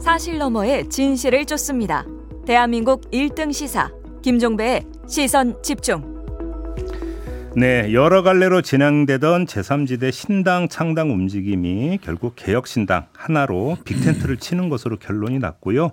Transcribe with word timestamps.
사실 0.00 0.38
너머의 0.38 0.88
진실을 0.88 1.44
쫓습니다. 1.44 2.04
대한민국 2.46 3.10
1등 3.10 3.52
시사 3.52 3.90
김종배의 4.22 4.84
시선 5.08 5.62
집중. 5.62 6.18
네, 7.56 7.92
여러 7.92 8.22
갈래로 8.22 8.62
진행되던 8.62 9.46
제3지대 9.46 10.12
신당 10.12 10.68
창당 10.68 11.10
움직임이 11.10 11.98
결국 12.02 12.34
개혁신당 12.36 13.06
하나로 13.12 13.78
빅텐트를 13.84 14.36
치는 14.36 14.68
것으로 14.68 14.98
결론이 14.98 15.38
났고요. 15.38 15.92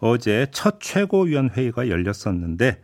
어제 0.00 0.48
첫 0.50 0.80
최고위원 0.80 1.50
회의가 1.50 1.88
열렸었는데 1.88 2.80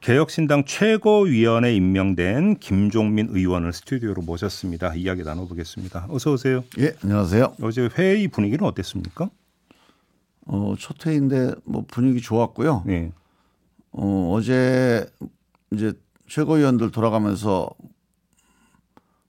개혁신당 0.00 0.64
최고위원에 0.64 1.74
임명된 1.74 2.58
김종민 2.58 3.28
의원을 3.30 3.72
스튜디오로 3.72 4.22
모셨습니다. 4.22 4.94
이야기 4.94 5.22
나눠보겠습니다. 5.22 6.06
어서 6.08 6.32
오세요. 6.32 6.64
예, 6.78 6.94
안녕하세요. 7.02 7.56
어제 7.62 7.88
회의 7.98 8.28
분위기는 8.28 8.64
어땠습니까? 8.64 9.30
어, 10.46 10.74
첫 10.78 11.04
회의인데 11.06 11.54
뭐 11.64 11.84
분위기 11.86 12.20
좋았고요. 12.20 12.84
네. 12.86 13.12
어, 13.92 14.32
어제 14.34 15.06
이제 15.72 15.92
최고위원들 16.28 16.90
돌아가면서 16.90 17.70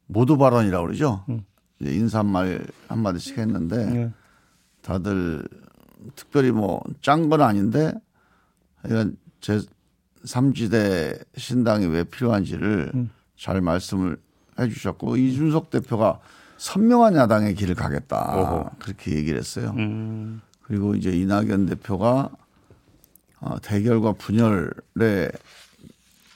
모두 0.08 0.38
발언이라고 0.38 0.86
그러죠. 0.86 1.24
음. 1.30 1.44
이제 1.80 1.94
인사말 1.94 2.66
한마디씩 2.88 3.38
했는데 3.38 3.86
네. 3.86 4.12
다들 4.82 5.48
특별히 6.16 6.52
뭐 6.52 6.82
짠 7.02 7.30
건 7.30 7.41
아닌데 7.41 7.94
이런 8.86 9.16
제 9.40 9.60
3지대 10.26 11.24
신당이 11.38 11.86
왜 11.88 12.04
필요한지를 12.04 12.91
음. 12.94 13.10
잘 13.38 13.62
말씀을 13.62 14.18
해 14.60 14.68
주셨고 14.70 15.18
이준석 15.18 15.70
대표가 15.72 16.20
선명한 16.58 17.16
야당의 17.16 17.55
길을 17.55 17.74
가겠다. 17.74 18.36
어허. 18.38 18.72
그렇게 18.80 19.16
얘기를 19.16 19.40
했어요. 19.40 19.74
음, 19.78 20.41
그리고 20.72 20.96
이제 20.96 21.12
이낙연 21.12 21.66
대표가 21.66 22.30
어, 23.42 23.60
대결과 23.62 24.14
분열의 24.14 25.30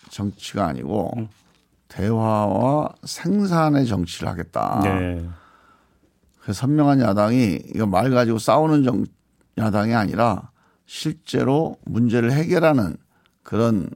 정치가 0.10 0.68
아니고 0.68 1.14
음. 1.16 1.30
대화와 1.88 2.96
생산의 3.06 3.88
정치를 3.88 4.28
하겠다. 4.28 4.82
네. 4.84 5.26
그래서 6.42 6.60
선명한 6.60 7.00
야당이 7.00 7.62
이거 7.74 7.86
말 7.86 8.12
가지고 8.12 8.38
싸우는 8.38 8.84
정, 8.84 9.06
야당이 9.58 9.94
아니라 9.94 10.52
실제로 10.86 11.78
문제를 11.86 12.34
해결하는 12.34 12.98
그런 13.42 13.90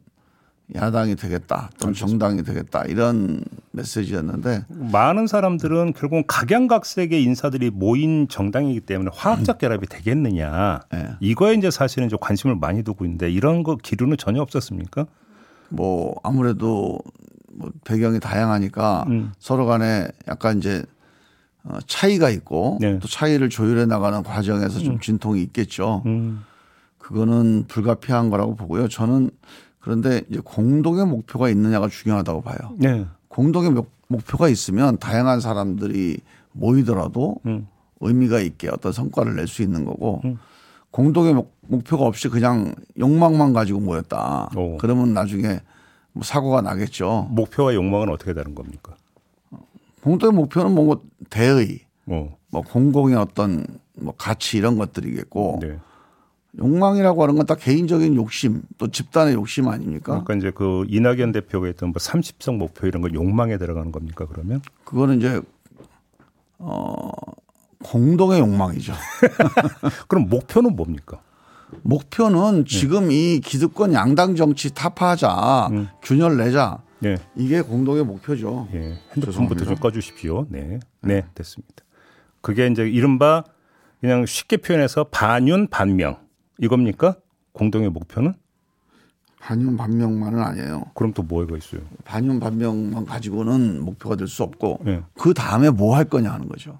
야당이 0.75 1.15
되겠다 1.15 1.71
또는 1.79 1.95
정당이 1.95 2.43
되겠다 2.43 2.83
이런 2.83 3.43
메시지였는데 3.71 4.65
많은 4.69 5.25
사람들은 5.25 5.93
결국 5.93 6.25
각양각색의 6.27 7.23
인사들이 7.23 7.71
모인 7.71 8.27
정당이기 8.27 8.81
때문에 8.81 9.09
화학적 9.13 9.57
결합이 9.57 9.87
되겠느냐. 9.87 10.81
네. 10.91 11.09
이거에 11.19 11.55
이제 11.55 11.71
사실은 11.71 12.07
이제 12.07 12.17
관심을 12.19 12.55
많이 12.55 12.83
두고 12.83 13.05
있는데 13.05 13.31
이런 13.31 13.63
거 13.63 13.77
기류는 13.77 14.17
전혀 14.17 14.41
없었습니까? 14.41 15.07
뭐 15.69 16.15
아무래도 16.23 16.99
뭐 17.51 17.71
배경이 17.83 18.19
다양하니까 18.19 19.05
음. 19.07 19.31
서로 19.39 19.65
간에 19.65 20.07
약간 20.27 20.59
이제 20.59 20.83
어, 21.63 21.77
차이가 21.87 22.29
있고 22.29 22.77
네. 22.79 22.93
음. 22.93 22.99
또 22.99 23.07
차이를 23.07 23.49
조율해 23.49 23.85
나가는 23.85 24.21
과정에서 24.23 24.79
좀 24.79 24.99
진통이 24.99 25.41
있겠죠. 25.43 26.03
음. 26.05 26.43
그거는 26.97 27.65
불가피한 27.67 28.29
거라고 28.29 28.55
보고요. 28.55 28.87
저는 28.87 29.31
그런데 29.79 30.21
이제 30.29 30.39
공동의 30.43 31.05
목표가 31.05 31.49
있느냐가 31.49 31.87
중요하다고 31.87 32.41
봐요. 32.41 32.57
네. 32.77 33.05
공동의 33.27 33.71
목- 33.71 33.91
목표가 34.07 34.49
있으면 34.49 34.97
다양한 34.97 35.39
사람들이 35.39 36.19
모이더라도 36.51 37.37
음. 37.45 37.67
의미가 38.01 38.39
있게 38.39 38.69
어떤 38.69 38.91
성과를 38.91 39.35
낼 39.35 39.47
수 39.47 39.61
있는 39.61 39.85
거고 39.85 40.21
음. 40.25 40.37
공동의 40.91 41.33
목- 41.33 41.55
목표가 41.61 42.05
없이 42.05 42.27
그냥 42.29 42.73
욕망만 42.97 43.53
가지고 43.53 43.79
모였다. 43.79 44.49
오. 44.55 44.77
그러면 44.77 45.13
나중에 45.13 45.59
뭐 46.13 46.23
사고가 46.23 46.61
나겠죠. 46.61 47.27
목표와 47.31 47.75
욕망은 47.75 48.09
어떻게 48.09 48.33
다른 48.33 48.55
겁니까? 48.55 48.95
공동의 50.03 50.33
목표는 50.35 50.73
뭐 50.73 51.01
대의, 51.29 51.81
어. 52.07 52.35
뭐 52.49 52.61
공공의 52.61 53.15
어떤 53.17 53.65
뭐 53.93 54.13
가치 54.17 54.57
이런 54.57 54.77
것들이겠고 54.77 55.59
네. 55.61 55.77
욕망이라고 56.57 57.21
하는 57.23 57.35
건 57.35 57.45
다 57.45 57.55
개인적인 57.55 58.15
욕심 58.15 58.61
또 58.77 58.87
집단의 58.89 59.33
욕심 59.35 59.67
아닙니까? 59.67 60.23
그러니까 60.23 60.33
이제 60.35 60.51
그 60.53 60.85
이낙연 60.87 61.31
대표가 61.31 61.67
했던 61.67 61.89
뭐 61.89 61.95
30석 61.99 62.57
목표 62.57 62.87
이런 62.87 63.01
걸 63.01 63.13
욕망에 63.13 63.57
들어가는 63.57 63.91
겁니까 63.91 64.25
그러면? 64.29 64.61
그거는 64.83 65.17
이제 65.19 65.41
어 66.57 67.11
공동의 67.83 68.39
욕망이죠. 68.39 68.93
그럼 70.07 70.27
목표는 70.29 70.75
뭡니까? 70.75 71.21
목표는 71.83 72.63
네. 72.65 72.77
지금 72.79 73.11
이 73.11 73.39
기득권 73.39 73.93
양당 73.93 74.35
정치 74.35 74.73
타파하자, 74.73 75.67
음. 75.71 75.87
균열 76.01 76.37
내자 76.37 76.79
네. 76.99 77.15
이게 77.35 77.61
공동의 77.61 78.03
목표죠. 78.03 78.67
예. 78.73 78.97
핸드폰부터. 79.15 79.65
좀 79.65 79.75
꺼주십시오. 79.75 80.47
네. 80.49 80.79
네, 81.01 81.23
됐습니다. 81.35 81.75
그게 82.41 82.67
이제 82.67 82.87
이른바 82.89 83.43
그냥 84.01 84.25
쉽게 84.25 84.57
표현해서 84.57 85.05
반윤 85.05 85.67
반명 85.67 86.17
이겁니까? 86.59 87.15
공동의 87.53 87.89
목표는? 87.89 88.33
반윤 89.41 89.77
반명만은 89.77 90.39
아니에요. 90.41 90.83
그럼 90.93 91.13
또 91.13 91.23
뭐가 91.23 91.57
있어요? 91.57 91.81
반윤 92.03 92.39
반명만 92.39 93.05
가지고는 93.05 93.83
목표가 93.83 94.15
될 94.15 94.27
수 94.27 94.43
없고 94.43 94.79
예. 94.87 95.01
그 95.17 95.33
다음에 95.33 95.69
뭐 95.69 95.95
할 95.95 96.05
거냐 96.05 96.31
하는 96.31 96.49
거죠. 96.49 96.79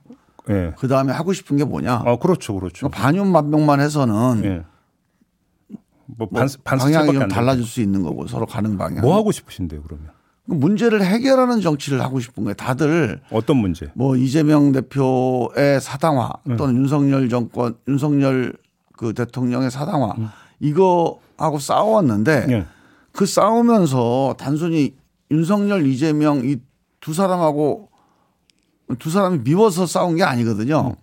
예. 0.50 0.74
그 0.78 0.88
다음에 0.88 1.14
하고 1.14 1.32
싶은 1.32 1.56
게 1.58 1.64
뭐냐. 1.64 2.04
아, 2.06 2.18
그렇죠, 2.18 2.54
그렇죠. 2.56 2.90
그러니까 2.90 3.02
반윤 3.02 3.32
반명만 3.32 3.80
해서는 3.80 4.44
예. 4.44 4.64
뭐, 6.06 6.28
뭐 6.32 6.42
반, 6.42 6.50
반 6.64 6.78
방향이 6.80 7.14
좀안 7.14 7.30
달라질 7.30 7.64
수 7.64 7.82
있는 7.82 8.04
거고 8.04 8.28
서로 8.28 8.46
가는 8.46 8.78
방향. 8.78 9.02
뭐 9.02 9.16
하고 9.16 9.32
싶으신데요, 9.32 9.84
그러면? 9.84 10.08
문제를 10.46 11.04
해결하는 11.04 11.62
정치를 11.62 12.02
하고 12.02 12.20
싶은 12.20 12.44
거예요. 12.44 12.56
다들 12.56 13.22
어떤 13.32 13.58
문제? 13.58 13.88
뭐 13.94 14.18
이재명 14.18 14.72
대표의 14.72 15.80
사당화 15.80 16.32
네. 16.44 16.56
또는 16.58 16.76
윤석열 16.76 17.30
정권 17.30 17.76
윤석열 17.88 18.54
그 19.00 19.14
대통령의 19.14 19.72
사당화 19.72 20.16
음. 20.18 20.28
이거 20.60 21.20
하고 21.38 21.58
싸웠는데 21.58 22.48
예. 22.50 22.66
그 23.14 23.26
싸우면서 23.26 24.36
단순히 24.38 24.96
윤석열 25.32 25.88
이재명 25.88 26.44
이 26.44 26.58
두 27.00 27.14
사람하고 27.14 27.90
두 28.98 29.10
사람이 29.10 29.40
미워서 29.40 29.86
싸운 29.86 30.16
게 30.16 30.24
아니거든요. 30.24 30.96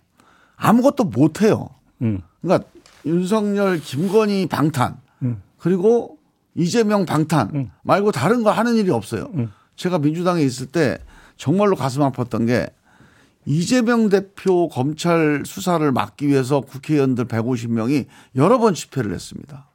아무것도 0.55 1.05
못 1.05 1.41
해요. 1.41 1.69
음. 2.01 2.21
그러니까 2.41 2.67
윤석열 3.05 3.79
김건희 3.79 4.47
방탄 4.47 4.97
음. 5.21 5.41
그리고 5.57 6.17
이재명 6.55 7.05
방탄 7.05 7.49
음. 7.53 7.71
말고 7.83 8.11
다른 8.11 8.43
거 8.43 8.51
하는 8.51 8.75
일이 8.75 8.91
없어요. 8.91 9.29
음. 9.35 9.51
제가 9.75 9.99
민주당에 9.99 10.41
있을 10.41 10.67
때 10.67 10.97
정말로 11.37 11.75
가슴 11.75 12.01
아팠던 12.01 12.47
게 12.47 12.67
이재명 13.47 14.09
대표 14.09 14.67
검찰 14.67 15.43
수사를 15.45 15.89
막기 15.93 16.27
위해서 16.27 16.59
국회의원들 16.59 17.25
150명이 17.25 18.05
여러 18.35 18.59
번 18.59 18.73
집회를 18.73 19.13
했습니다. 19.13 19.69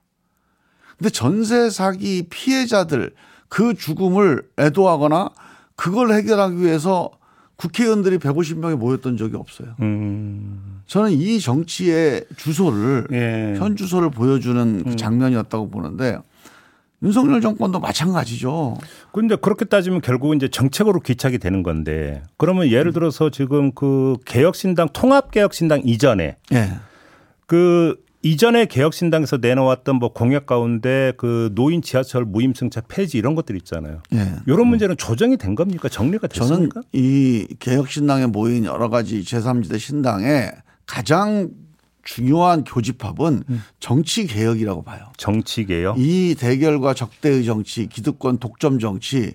근데 0.98 1.08
전세 1.08 1.70
사기 1.70 2.26
피해자들 2.28 3.14
그 3.48 3.72
죽음을 3.72 4.42
애도하거나 4.58 5.30
그걸 5.74 6.12
해결하기 6.12 6.58
위해서 6.58 7.10
국회의원들이 7.56 8.18
150명이 8.18 8.76
모였던 8.76 9.16
적이 9.16 9.36
없어요. 9.36 9.74
음. 9.80 10.82
저는 10.86 11.12
이 11.12 11.40
정치의 11.40 12.26
주소를 12.36 13.06
예. 13.12 13.58
현 13.58 13.76
주소를 13.76 14.10
보여주는 14.10 14.84
그 14.84 14.96
장면이었다고 14.96 15.70
보는데 15.70 16.18
윤석열 17.02 17.40
정권도 17.40 17.80
마찬가지죠. 17.80 18.78
근데 19.12 19.36
그렇게 19.36 19.64
따지면 19.64 20.00
결국은 20.00 20.36
이제 20.36 20.48
정책으로 20.48 21.00
귀착이 21.00 21.38
되는 21.38 21.62
건데 21.62 22.22
그러면 22.36 22.68
예를 22.68 22.92
들어서 22.92 23.30
지금 23.30 23.72
그 23.72 24.16
개혁신당 24.24 24.90
통합개혁신당 24.92 25.82
이전에 25.84 26.36
예. 26.52 26.70
그 27.46 27.96
이전에 28.24 28.66
개혁신당에서 28.66 29.38
내놓았던 29.38 29.96
뭐 29.96 30.12
공약 30.12 30.46
가운데 30.46 31.12
그 31.16 31.50
노인 31.54 31.82
지하철 31.82 32.24
무임승차 32.24 32.82
폐지 32.82 33.18
이런 33.18 33.34
것들 33.34 33.56
있잖아요. 33.56 34.00
예. 34.14 34.34
이런 34.46 34.68
문제는 34.68 34.96
조정이 34.96 35.36
된 35.36 35.56
겁니까? 35.56 35.88
정리가 35.88 36.28
저는 36.28 36.48
됐습니까? 36.50 36.82
이 36.92 37.48
개혁신당에 37.58 38.26
모인 38.26 38.64
여러 38.64 38.88
가지 38.88 39.22
제3지대 39.22 39.80
신당의 39.80 40.52
가장 40.86 41.50
중요한 42.02 42.64
교집합은 42.64 43.44
음. 43.48 43.62
정치 43.80 44.26
개혁이라고 44.26 44.82
봐요. 44.82 45.06
정치 45.16 45.64
개혁. 45.64 45.98
이 45.98 46.34
대결과 46.38 46.94
적대의 46.94 47.44
정치, 47.44 47.86
기득권 47.86 48.38
독점 48.38 48.78
정치 48.78 49.34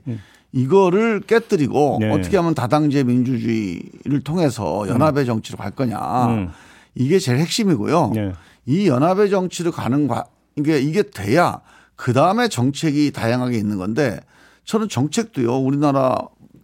이거를 0.52 1.22
깨뜨리고 1.22 1.98
네. 2.02 2.12
어떻게 2.12 2.38
하면 2.38 2.54
다당제 2.54 3.04
민주주의를 3.04 4.22
통해서 4.24 4.88
연합의 4.88 5.26
정치로 5.26 5.58
갈 5.58 5.72
거냐. 5.72 6.28
음. 6.28 6.50
이게 6.96 7.20
제일 7.20 7.40
핵심이고요. 7.40 8.12
네. 8.16 8.34
이 8.66 8.88
연합의 8.88 9.30
정치로 9.30 9.72
가는 9.72 10.08
과 10.08 10.26
이게 10.58 10.80
이게 10.80 11.04
돼야 11.04 11.62
그 11.96 12.12
다음에 12.14 12.48
정책이 12.48 13.12
다양하게 13.12 13.58
있는 13.58 13.78
건데 13.78 14.20
저는 14.66 14.90
정책도요 14.90 15.58
우리나라 15.58 16.18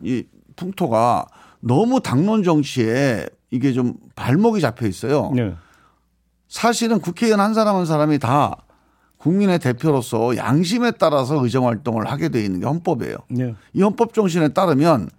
이 0.04 0.24
풍토가 0.56 1.28
너무 1.60 2.02
당론 2.02 2.44
정치에 2.44 3.28
이게 3.52 3.72
좀 3.72 3.94
발목이 4.16 4.60
잡혀 4.60 4.88
있어요. 4.88 5.32
네. 5.34 5.54
사실은 6.58 7.00
국회의원 7.00 7.40
한 7.40 7.56
사람 7.56 7.76
한 7.78 7.88
사람이 7.88 8.20
다 8.20 8.56
국민의 9.18 9.58
대표로서 9.58 10.38
양심에 10.38 10.92
따라서 10.92 11.44
의정 11.44 11.66
활동을 11.68 12.06
하게 12.12 12.30
돼 12.30 12.44
있는 12.46 12.60
게 12.60 12.68
헌법이에요. 12.68 13.16
네. 13.30 13.56
이 13.74 13.82
헌법 13.82 14.14
정신에 14.14 14.50
따르면 14.50 15.10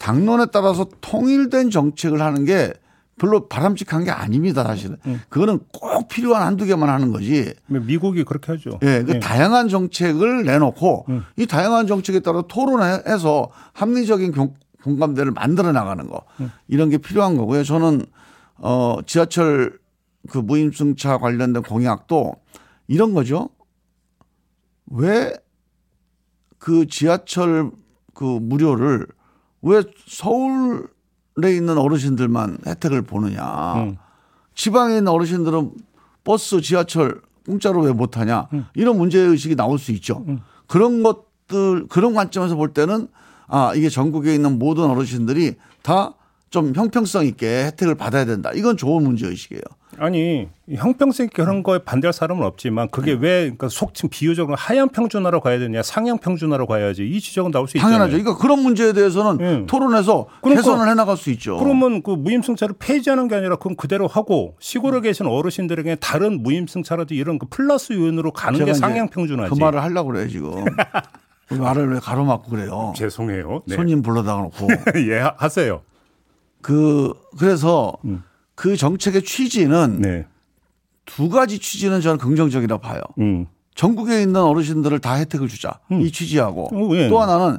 당론에 0.00 0.46
따라서 0.52 0.88
통일된 1.00 1.70
정책을 1.70 2.20
하는 2.20 2.44
게 2.44 2.72
별로 3.16 3.46
바람직한 3.46 4.02
게 4.02 4.10
아닙니다, 4.10 4.64
사실은. 4.64 4.96
그거는 5.28 5.60
꼭 5.72 6.08
필요한 6.08 6.42
한두 6.42 6.64
개만 6.66 6.88
하는 6.88 7.12
거지. 7.12 7.54
미국이 7.66 8.24
그렇게 8.24 8.50
하죠. 8.52 8.80
예, 8.82 9.04
그 9.06 9.14
예. 9.14 9.20
다양한 9.20 9.68
정책을 9.68 10.44
내놓고 10.44 11.06
이 11.36 11.46
다양한 11.46 11.86
정책에 11.86 12.18
따라 12.20 12.42
토론해서 12.42 13.50
합리적인 13.72 14.32
공- 14.32 14.54
공감대를 14.82 15.30
만들어 15.30 15.70
나가는 15.70 16.04
거 16.08 16.22
이런 16.66 16.90
게 16.90 16.98
필요한 16.98 17.36
거고요. 17.36 17.62
저는 17.62 18.04
어 18.56 18.98
지하철 19.06 19.78
그 20.28 20.38
무임승차 20.38 21.18
관련된 21.18 21.62
공약도 21.62 22.34
이런 22.88 23.14
거죠. 23.14 23.50
왜 24.86 25.32
그 26.58 26.86
지하철 26.86 27.70
그 28.14 28.24
무료를 28.24 29.06
왜 29.62 29.82
서울에 30.08 31.54
있는 31.54 31.78
어르신들만 31.78 32.58
혜택을 32.66 33.02
보느냐. 33.02 33.74
음. 33.84 33.96
지방에 34.54 34.96
있는 34.98 35.08
어르신들은 35.12 35.72
버스, 36.24 36.60
지하철 36.60 37.20
공짜로 37.44 37.82
왜 37.82 37.92
못하냐. 37.92 38.48
이런 38.74 38.96
문제의식이 38.98 39.54
나올 39.54 39.78
수 39.78 39.92
있죠. 39.92 40.24
그런 40.66 41.02
것들, 41.04 41.86
그런 41.88 42.14
관점에서 42.14 42.56
볼 42.56 42.72
때는 42.74 43.06
아, 43.46 43.72
이게 43.76 43.88
전국에 43.88 44.34
있는 44.34 44.58
모든 44.58 44.84
어르신들이 44.84 45.54
다 45.82 46.14
좀 46.48 46.72
형평성 46.74 47.26
있게 47.26 47.64
혜택을 47.66 47.96
받아야 47.96 48.24
된다. 48.24 48.50
이건 48.54 48.76
좋은 48.76 49.02
문제의식이에요. 49.02 49.60
아니 49.98 50.48
형평성 50.72 51.26
있게 51.26 51.42
그런 51.42 51.62
거에 51.62 51.78
반대할 51.78 52.12
사람은 52.12 52.44
없지만 52.44 52.88
그게 52.90 53.14
네. 53.14 53.18
왜 53.20 53.40
그러니까 53.42 53.68
속칭 53.68 54.10
비유적으로 54.10 54.56
하향 54.56 54.88
평준화로 54.88 55.40
가야 55.40 55.58
되냐 55.58 55.82
상향 55.82 56.18
평준화로 56.18 56.66
가야지 56.66 57.06
이 57.08 57.20
지적은 57.20 57.50
나올 57.50 57.68
수 57.68 57.76
있잖아요. 57.76 57.98
당연하죠. 57.98 58.22
그러니까 58.22 58.42
그런 58.42 58.62
문제에 58.62 58.92
대해서는 58.92 59.40
예. 59.62 59.66
토론해서 59.66 60.26
그러니까 60.42 60.62
개선을 60.62 60.90
해 60.90 60.94
나갈 60.94 61.16
수 61.16 61.30
있죠. 61.30 61.56
그러면 61.58 62.02
그 62.02 62.10
무임승차를 62.10 62.76
폐지하는 62.78 63.28
게 63.28 63.36
아니라 63.36 63.56
그건 63.56 63.76
그대로 63.76 64.06
하고 64.06 64.56
시골에 64.60 65.00
계신 65.00 65.26
어르신들에게 65.26 65.96
다른 65.96 66.42
무임승차라도 66.42 67.14
이런 67.14 67.38
그 67.38 67.46
플러스 67.48 67.92
요인으로 67.92 68.32
가는 68.32 68.64
게 68.64 68.74
상향 68.74 69.08
평준화지. 69.08 69.54
그 69.54 69.58
말을 69.58 69.82
하려고 69.82 70.10
그래요, 70.10 70.28
지금. 70.28 70.64
그 71.48 71.54
말을 71.54 71.92
왜 71.92 72.00
가로막고 72.00 72.50
그래요. 72.50 72.92
죄송해요. 72.96 73.62
네. 73.66 73.76
손님 73.76 74.02
불러다 74.02 74.34
놓고. 74.34 74.66
예 75.08 75.18
하- 75.20 75.34
하세요. 75.36 75.80
그, 76.60 77.12
그래서 77.38 77.92
그 78.56 78.76
정책의 78.76 79.22
취지는 79.22 79.96
음. 79.98 80.00
네. 80.00 80.26
두 81.04 81.28
가지 81.28 81.60
취지는 81.60 82.00
저는 82.00 82.18
긍정적이라 82.18 82.78
봐요. 82.78 83.00
음. 83.20 83.46
전국에 83.76 84.22
있는 84.22 84.40
어르신들을 84.40 84.98
다 84.98 85.14
혜택을 85.14 85.46
주자. 85.48 85.78
이 85.92 86.10
취지하고 86.10 86.70
어, 86.72 86.96
예. 86.96 87.08
또 87.08 87.20
하나는 87.20 87.58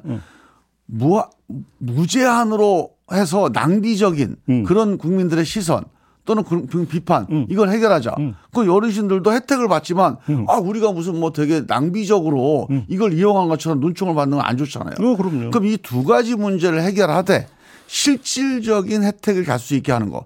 무하, 0.88 1.30
무제한으로 1.78 2.92
해서 3.14 3.50
낭비적인 3.54 4.36
음. 4.50 4.64
그런 4.64 4.98
국민들의 4.98 5.46
시선 5.46 5.86
또는 6.26 6.44
그- 6.44 6.66
그 6.66 6.86
비판 6.86 7.46
이걸 7.50 7.70
해결하자. 7.70 8.16
그 8.52 8.70
어르신들도 8.74 9.32
혜택을 9.32 9.70
받지만 9.70 10.18
아 10.48 10.58
우리가 10.58 10.92
무슨 10.92 11.18
뭐 11.20 11.32
되게 11.32 11.62
낭비적으로 11.66 12.68
이걸 12.90 13.14
이용한 13.14 13.48
것처럼 13.48 13.80
눈총을 13.80 14.14
받는 14.16 14.38
건 14.40 14.46
안 14.46 14.58
좋잖아요. 14.58 14.96
어, 15.00 15.16
그럼요. 15.16 15.52
그럼 15.52 15.66
이 15.68 15.78
두 15.78 16.04
가지 16.04 16.36
문제를 16.36 16.82
해결하되 16.82 17.48
실질적인 17.86 19.04
혜택을 19.04 19.46
갈 19.46 19.60
수 19.60 19.76
있게 19.76 19.92
하는 19.94 20.10
거. 20.10 20.26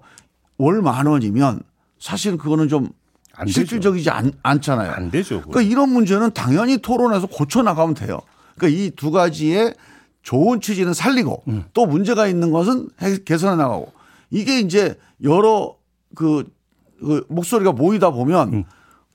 월 0.62 0.82
만 0.82 1.06
원이면 1.06 1.60
사실은 1.98 2.38
그거는 2.38 2.68
좀. 2.68 2.88
실질적이지 3.48 4.10
않, 4.10 4.30
않잖아요. 4.42 4.92
안 4.92 5.10
되죠. 5.10 5.40
그거. 5.40 5.52
그러니까 5.52 5.72
이런 5.72 5.88
문제는 5.88 6.32
당연히 6.32 6.76
토론해서 6.78 7.26
고쳐 7.28 7.62
나가면 7.62 7.94
돼요. 7.94 8.20
그러니까 8.56 8.78
이 8.80 8.90
두 8.90 9.10
가지의 9.10 9.74
좋은 10.22 10.60
취지는 10.60 10.92
살리고 10.92 11.42
음. 11.48 11.64
또 11.72 11.86
문제가 11.86 12.26
있는 12.28 12.50
것은 12.50 12.90
해- 13.00 13.16
개선해 13.24 13.56
나가고 13.56 13.90
이게 14.30 14.60
이제 14.60 14.98
여러 15.24 15.74
그, 16.14 16.44
그 17.00 17.24
목소리가 17.30 17.72
모이다 17.72 18.10
보면 18.10 18.52
음. 18.52 18.64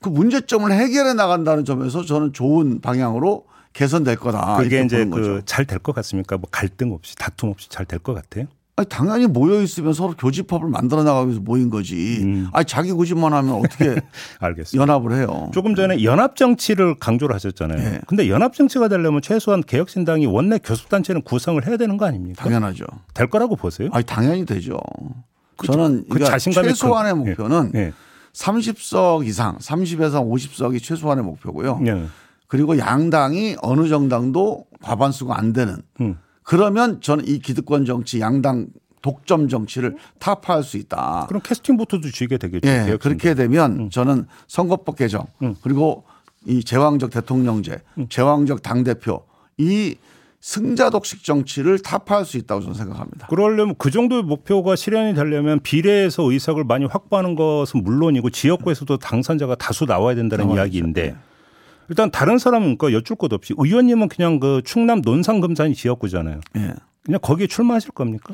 그 0.01 0.09
문제점을 0.09 0.69
해결해 0.71 1.13
나간다는 1.13 1.63
점에서 1.63 2.03
저는 2.03 2.33
좋은 2.33 2.81
방향으로 2.81 3.45
개선될 3.73 4.15
거다. 4.17 4.57
그게 4.57 4.83
이제. 4.83 5.05
그 5.05 5.43
잘 5.45 5.65
될 5.65 5.77
것 5.79 5.93
같습니까? 5.93 6.37
뭐 6.37 6.49
갈등 6.51 6.91
없이 6.91 7.15
다툼 7.15 7.49
없이 7.51 7.69
잘 7.69 7.85
될 7.85 7.99
것 7.99 8.15
같아요. 8.15 8.47
아니, 8.79 8.87
당연히 8.89 9.25
모여 9.25 9.59
있으면 9.63 9.91
서로 9.93 10.13
교집합을 10.13 10.69
만들어 10.69 11.01
나가기 11.03 11.27
위해서 11.29 11.41
모인 11.41 11.71
거지. 11.71 12.19
음. 12.21 12.47
아니 12.53 12.63
자기 12.65 12.91
고집만 12.91 13.33
하면 13.33 13.55
어떻게 13.55 13.95
알겠습니다. 14.39 14.79
연합을 14.79 15.17
해요. 15.17 15.49
조금 15.51 15.73
전에 15.73 16.03
연합 16.03 16.35
정치를 16.35 16.99
강조를 16.99 17.33
하셨잖아요. 17.35 17.77
네. 17.77 17.99
근데 18.05 18.29
연합 18.29 18.53
정치가 18.53 18.87
되려면 18.87 19.23
최소한 19.23 19.61
개혁신당이 19.63 20.27
원내 20.27 20.59
교섭단체는 20.59 21.23
구성을 21.23 21.65
해야 21.65 21.75
되는 21.77 21.97
거 21.97 22.05
아닙니까? 22.05 22.43
당연하죠. 22.43 22.85
될 23.15 23.27
거라고 23.31 23.55
보세요? 23.55 23.89
아니 23.93 24.05
당연히 24.05 24.45
되죠. 24.45 24.77
저는 25.65 26.03
그 26.07 26.19
그러니까 26.19 26.37
최소한의 26.37 27.13
큰- 27.13 27.25
목표는 27.25 27.71
예. 27.73 27.93
30석 28.33 29.25
이상, 29.25 29.57
30에서 29.57 30.23
50석이 30.23 30.83
최소한의 30.83 31.23
목표고요. 31.23 31.81
예. 31.87 32.05
그리고 32.47 32.77
양당이 32.77 33.55
어느 33.63 33.87
정당도 33.87 34.65
과반수가 34.83 35.35
안 35.35 35.51
되는. 35.53 35.77
음. 35.99 36.19
그러면 36.47 37.01
저는 37.01 37.27
이 37.27 37.39
기득권 37.39 37.83
정치, 37.83 38.21
양당 38.21 38.67
독점 39.01 39.49
정치를 39.49 39.97
타파할 40.17 40.63
수 40.63 40.77
있다. 40.77 41.25
그럼 41.27 41.41
캐스팅 41.43 41.75
보트도 41.75 42.09
쥐게 42.09 42.37
되겠죠. 42.37 42.67
예. 42.69 42.97
그렇게 43.01 43.33
되면 43.33 43.89
저는 43.89 44.27
선거법 44.47 44.95
개정 44.95 45.25
그리고 45.61 46.05
이 46.45 46.63
제왕적 46.63 47.09
대통령제, 47.09 47.79
제왕적 48.07 48.61
당 48.61 48.85
대표 48.85 49.25
이 49.57 49.95
승자 50.39 50.89
독식 50.89 51.25
정치를 51.25 51.79
타파할 51.79 52.23
수 52.23 52.37
있다고 52.37 52.61
저는 52.61 52.75
생각합니다. 52.75 53.27
그러려면 53.27 53.75
그 53.77 53.91
정도의 53.91 54.23
목표가 54.23 54.77
실현이 54.77 55.15
되려면 55.15 55.59
비례에서 55.59 56.31
의석을 56.31 56.63
많이 56.63 56.85
확보하는 56.85 57.35
것은 57.35 57.83
물론이고 57.83 58.29
지역구에서도 58.29 58.97
당선자가 58.97 59.55
다수 59.55 59.83
나와야 59.85 60.15
된다는. 60.15 60.49
이야기인데 60.51 61.15
일단 61.89 62.11
다른 62.11 62.37
사람은 62.37 62.77
그 62.77 62.93
여쭐 62.93 63.15
것 63.17 63.31
없이 63.33 63.53
의원님은 63.57 64.09
그냥 64.09 64.39
그 64.39 64.61
충남 64.65 65.01
논산 65.01 65.39
금산이 65.41 65.73
지역구잖아요. 65.75 66.39
예. 66.57 66.73
그냥 67.03 67.19
거기에 67.21 67.47
출마하실 67.47 67.91
겁니까? 67.91 68.33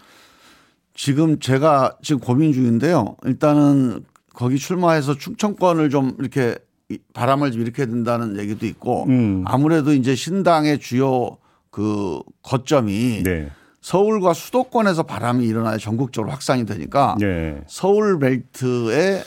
지금 0.96 1.40
제가 1.40 1.98
지금 2.02 2.20
고민 2.20 2.54
중인데요. 2.54 3.16
일단은 3.26 4.04
거기 4.34 4.58
출마해서 4.58 5.18
충청권을 5.18 5.90
좀 5.90 6.16
이렇게 6.20 6.57
이- 6.90 6.98
바람을 7.14 7.52
좀 7.52 7.62
일으켜야 7.62 7.86
된다는 7.88 8.38
얘기도 8.40 8.66
있고 8.66 9.06
음. 9.06 9.44
아무래도 9.48 9.94
이제 9.94 10.16
신당의 10.16 10.80
주요 10.80 11.38
그 11.69 12.19
거점이 12.44 13.24
네. 13.24 13.50
서울과 13.81 14.33
수도권에서 14.33 15.04
바람이 15.04 15.45
일어나야 15.45 15.78
전국적으로 15.78 16.31
확산이 16.31 16.66
되니까 16.66 17.16
네. 17.19 17.62
서울 17.68 18.18
벨트에 18.19 19.24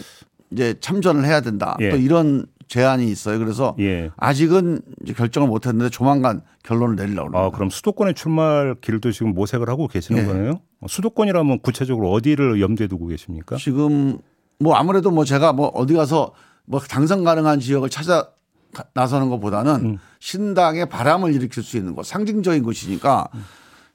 이제 0.50 0.75
참전을 0.80 1.25
해야 1.25 1.40
된다. 1.40 1.76
예. 1.80 1.90
또 1.90 1.97
이런 1.97 2.47
제안이 2.68 3.08
있어요. 3.11 3.38
그래서 3.38 3.76
예. 3.78 4.11
아직은 4.16 4.80
결정을 5.16 5.49
못 5.49 5.66
했는데 5.66 5.88
조만간 5.90 6.42
결론을 6.64 6.96
내리려고 6.96 7.37
아, 7.37 7.42
합니다. 7.42 7.56
그럼 7.56 7.70
수도권에 7.70 8.12
출마할 8.12 8.76
길도 8.80 9.12
지금 9.12 9.35
모색을 9.35 9.68
하고 9.68 9.87
계시는 9.88 10.23
예. 10.23 10.26
거네요? 10.26 10.61
수도권이라면 10.87 11.61
구체적으로 11.61 12.11
어디를 12.12 12.61
염두에 12.61 12.87
두고 12.88 13.06
계십니까? 13.06 13.56
지금 13.56 14.18
뭐 14.58 14.75
아무래도 14.75 15.11
뭐 15.11 15.25
제가 15.25 15.52
뭐 15.52 15.68
어디 15.68 15.94
가서 15.94 16.32
뭐 16.64 16.80
당선 16.80 17.23
가능한 17.25 17.61
지역을 17.61 17.88
찾아 17.90 18.28
가- 18.75 18.85
나서는 18.94 19.28
것보다는 19.30 19.75
음. 19.85 19.99
신당에 20.18 20.85
바람을 20.87 21.32
일으킬 21.35 21.62
수 21.62 21.76
있는 21.76 21.94
곳 21.94 22.04
상징적인 22.04 22.62
곳이니까 22.64 23.28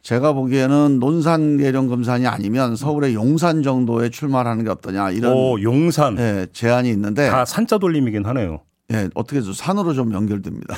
제가 0.02 0.34
보기에는 0.34 1.00
논산 1.00 1.58
계령 1.58 1.88
금산이 1.88 2.26
아니면 2.26 2.76
서울의 2.76 3.14
용산 3.14 3.62
정도에 3.62 4.10
출마하는 4.10 4.64
게 4.64 4.70
어떠냐 4.72 5.12
이런 5.12 5.34
오, 5.34 5.62
용산. 5.62 6.18
예, 6.18 6.48
제안이 6.52 6.90
있는데 6.90 7.30
다 7.30 7.46
산자 7.46 7.78
돌림이긴 7.78 8.26
하네요. 8.26 8.62
예, 8.92 9.10
어떻게 9.14 9.38
해서 9.38 9.54
산으로 9.54 9.94
좀 9.94 10.14
연결됩니다. 10.14 10.76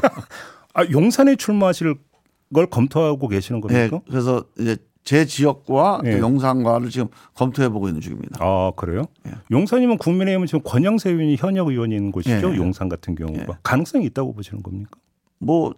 아, 0.74 0.84
용산에 0.90 1.36
출마하실 1.36 1.94
걸 2.54 2.66
검토하고 2.66 3.28
계시는 3.28 3.60
예, 3.70 3.88
겁니까? 3.88 4.00
그래서 4.08 4.44
이제 4.58 4.76
제 5.04 5.26
지역과 5.26 6.00
또 6.02 6.10
예. 6.10 6.18
용산과를 6.18 6.88
지금 6.88 7.08
검토해 7.34 7.68
보고 7.68 7.88
있는 7.88 8.00
중입니다. 8.00 8.38
아, 8.40 8.72
그래요? 8.74 9.04
용산이면 9.50 9.98
국민의힘은 9.98 10.46
지금 10.46 10.62
권영세 10.64 11.10
의원이 11.10 11.36
현역 11.36 11.68
의원인 11.68 12.10
곳이죠. 12.10 12.52
예. 12.54 12.56
용산 12.56 12.88
같은 12.88 13.14
경우가. 13.14 13.58
가능성이 13.62 14.06
있다고 14.06 14.32
보시는 14.32 14.62
겁니까? 14.62 14.90
뭐 15.38 15.74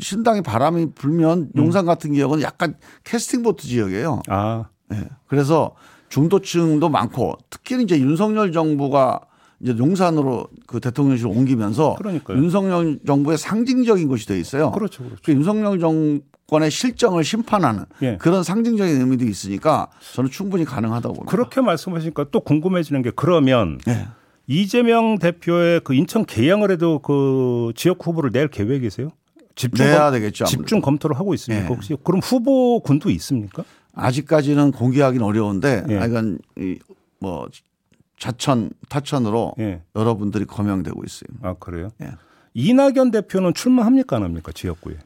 신당이 0.00 0.42
바람이 0.42 0.92
불면 0.94 1.38
음. 1.40 1.50
용산 1.56 1.86
같은 1.86 2.14
지역은 2.14 2.42
약간 2.42 2.76
캐스팅 3.04 3.42
보트 3.42 3.66
지역이에요. 3.66 4.22
아, 4.28 4.64
예. 4.92 5.08
그래서 5.26 5.74
중도층도 6.08 6.88
많고 6.88 7.38
특히 7.48 7.82
이제 7.82 7.98
윤석열 7.98 8.52
정부가 8.52 9.20
이제 9.60 9.74
용산으로 9.78 10.48
그 10.66 10.80
대통령실 10.80 11.26
옮기면서 11.26 11.94
그러니까요. 11.96 12.36
윤석열 12.36 12.98
정부의 13.06 13.38
상징적인 13.38 14.08
곳이 14.08 14.26
돼 14.26 14.38
있어요. 14.38 14.72
그렇죠, 14.72 15.04
그렇죠. 15.04 15.22
그 15.24 15.32
윤석열 15.32 15.78
정권의 15.78 16.70
실정을 16.70 17.24
심판하는 17.24 17.84
예. 18.02 18.16
그런 18.18 18.42
상징적인 18.42 19.00
의미도 19.00 19.24
있으니까 19.24 19.88
저는 20.14 20.30
충분히 20.30 20.64
가능하다고 20.64 21.14
봅니다. 21.14 21.30
그렇게 21.30 21.60
말씀하시니까 21.60 22.26
또 22.32 22.40
궁금해지는 22.40 23.02
게 23.02 23.12
그러면 23.14 23.78
예. 23.88 24.08
이재명 24.48 25.18
대표의 25.18 25.80
그 25.84 25.94
인천 25.94 26.26
개항을 26.26 26.72
해도 26.72 26.98
그 26.98 27.72
지역 27.76 28.04
후보를 28.04 28.32
낼 28.32 28.48
계획이세요? 28.48 29.10
집중 29.54 29.86
내야 29.86 30.04
검, 30.04 30.12
되겠죠. 30.12 30.44
아무래도. 30.44 30.62
집중 30.62 30.80
검토를 30.80 31.18
하고 31.18 31.34
있습니까? 31.34 31.64
예. 31.64 31.68
혹시 31.68 31.96
그럼 32.02 32.20
후보군도 32.22 33.10
있습니까? 33.10 33.64
아직까지는 33.94 34.72
공개하기는 34.72 35.24
어려운데 35.24 35.84
예. 35.88 35.96
하여간 35.96 36.38
이뭐 36.56 37.48
자천 38.18 38.70
타천으로 38.88 39.54
예. 39.58 39.82
여러분들이 39.96 40.44
거명되고 40.44 41.02
있어요. 41.04 41.28
아 41.42 41.54
그래요? 41.58 41.90
예. 42.00 42.12
이낙연 42.54 43.10
대표는 43.10 43.54
출마합니까 43.54 44.16
안 44.16 44.22
합니까 44.22 44.52
지역구에? 44.52 44.96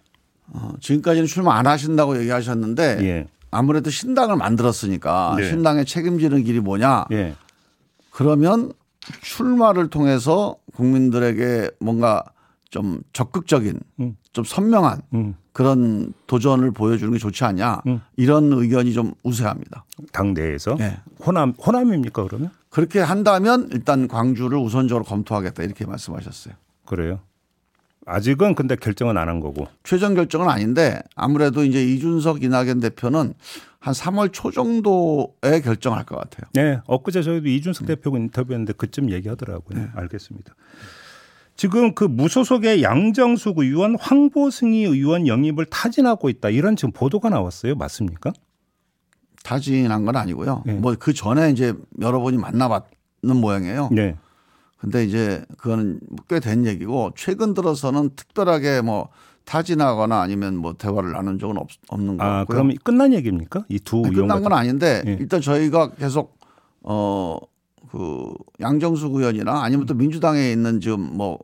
어, 0.48 0.72
지금까지는 0.80 1.26
출마 1.26 1.56
안 1.56 1.66
하신다고 1.66 2.18
얘기하셨는데 2.20 2.98
예. 3.02 3.26
아무래도 3.50 3.90
신당을 3.90 4.36
만들었으니까 4.36 5.34
네. 5.38 5.48
신당의 5.48 5.86
책임지는 5.86 6.44
길이 6.44 6.60
뭐냐? 6.60 7.06
예. 7.12 7.34
그러면 8.10 8.72
출마를 9.22 9.88
통해서 9.88 10.56
국민들에게 10.74 11.70
뭔가 11.80 12.24
좀 12.70 13.00
적극적인 13.12 13.80
음. 14.00 14.16
좀 14.36 14.44
선명한 14.44 15.00
음. 15.14 15.34
그런 15.54 16.12
도전을 16.26 16.70
보여주는 16.72 17.10
게 17.10 17.18
좋지 17.18 17.42
않냐 17.44 17.80
음. 17.86 18.02
이런 18.16 18.52
의견이 18.52 18.92
좀 18.92 19.14
우세합니다. 19.22 19.86
당 20.12 20.34
내에서 20.34 20.76
예. 20.78 20.98
호남 21.24 21.52
호남입니까 21.52 22.22
그러면? 22.24 22.50
그렇게 22.68 23.00
한다면 23.00 23.70
일단 23.72 24.06
광주를 24.08 24.58
우선적으로 24.58 25.04
검토하겠다 25.06 25.62
이렇게 25.62 25.86
말씀하셨어요. 25.86 26.52
그래요. 26.84 27.20
아직은 28.04 28.54
근데 28.54 28.76
결정은 28.76 29.16
안 29.16 29.28
한 29.30 29.40
거고. 29.40 29.66
최종 29.82 30.12
결정은 30.14 30.50
아닌데 30.50 31.00
아무래도 31.14 31.64
이제 31.64 31.82
이준석 31.82 32.42
이낙연 32.44 32.80
대표는 32.80 33.32
한 33.80 33.94
3월 33.94 34.32
초 34.34 34.50
정도에 34.50 35.60
결정할 35.64 36.04
것 36.04 36.16
같아요. 36.16 36.50
네, 36.52 36.78
엊그제 36.86 37.22
저희도 37.22 37.48
이준석 37.48 37.86
대표가 37.86 38.18
인터뷰했는데 38.18 38.74
그쯤 38.74 39.10
얘기하더라고요. 39.10 39.78
네, 39.78 39.88
알겠습니다. 39.94 40.54
지금 41.56 41.94
그 41.94 42.04
무소속의 42.04 42.82
양정숙 42.82 43.58
의원, 43.58 43.96
황보승희 43.98 44.84
의원 44.84 45.26
영입을 45.26 45.64
타진하고 45.66 46.28
있다. 46.28 46.50
이런 46.50 46.76
지금 46.76 46.92
보도가 46.92 47.30
나왔어요. 47.30 47.74
맞습니까? 47.76 48.32
타진한 49.42 50.04
건 50.04 50.16
아니고요. 50.16 50.62
네. 50.66 50.74
뭐그 50.74 51.14
전에 51.14 51.50
이제 51.50 51.72
여러분이 52.00 52.36
만나봤는 52.36 53.36
모양이에요. 53.40 53.88
네. 53.92 54.16
근데 54.78 55.04
이제 55.04 55.44
그거는 55.56 56.00
꽤 56.28 56.40
된 56.40 56.66
얘기고 56.66 57.12
최근 57.16 57.54
들어서는 57.54 58.10
특별하게 58.16 58.82
뭐 58.82 59.08
타진하거나 59.46 60.20
아니면 60.20 60.56
뭐 60.56 60.74
대화를 60.74 61.12
나눈 61.12 61.38
적은 61.38 61.56
없, 61.56 61.68
없는 61.88 62.18
것 62.18 62.24
아, 62.24 62.38
같고요. 62.38 62.56
그럼 62.64 62.76
끝난 62.82 63.14
얘기입니까? 63.14 63.64
이두 63.68 64.02
아니, 64.04 64.08
의원 64.14 64.28
끝난 64.28 64.42
건 64.42 64.52
아닌데 64.52 65.02
예. 65.06 65.16
일단 65.20 65.40
저희가 65.40 65.92
계속 65.94 66.38
어 66.82 67.38
그 67.90 68.32
양정숙 68.60 69.14
의원이나 69.14 69.62
아니면 69.62 69.86
또 69.86 69.94
민주당에 69.94 70.50
있는 70.50 70.80
지금 70.80 71.00
뭐, 71.00 71.38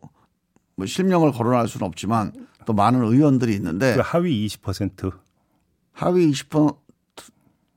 뭐 0.76 0.86
실명을 0.86 1.32
거론할 1.32 1.68
수는 1.68 1.86
없지만 1.86 2.32
또 2.66 2.72
많은 2.72 3.02
의원들이 3.02 3.54
있는데 3.54 3.94
그 3.94 4.00
하위 4.02 4.46
20% 4.46 5.12
하위 5.92 6.32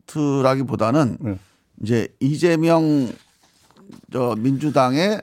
20%라기보다는 0.08 1.18
네. 1.20 1.40
이제 1.82 2.08
이재명 2.20 3.12
저 4.12 4.36
민주당의 4.38 5.22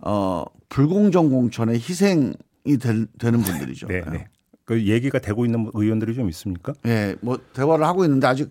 어 0.00 0.44
불공정 0.68 1.30
공천의 1.30 1.76
희생이 1.76 2.34
될, 2.80 3.06
되는 3.18 3.40
분들이죠. 3.40 3.88
네, 3.88 4.02
네. 4.10 4.28
그 4.64 4.86
얘기가 4.86 5.18
되고 5.18 5.44
있는 5.44 5.68
의원들이 5.74 6.14
좀 6.14 6.28
있습니까? 6.28 6.72
예, 6.86 7.16
뭐 7.20 7.38
대화를 7.52 7.84
하고 7.84 8.04
있는데 8.04 8.26
아직 8.26 8.50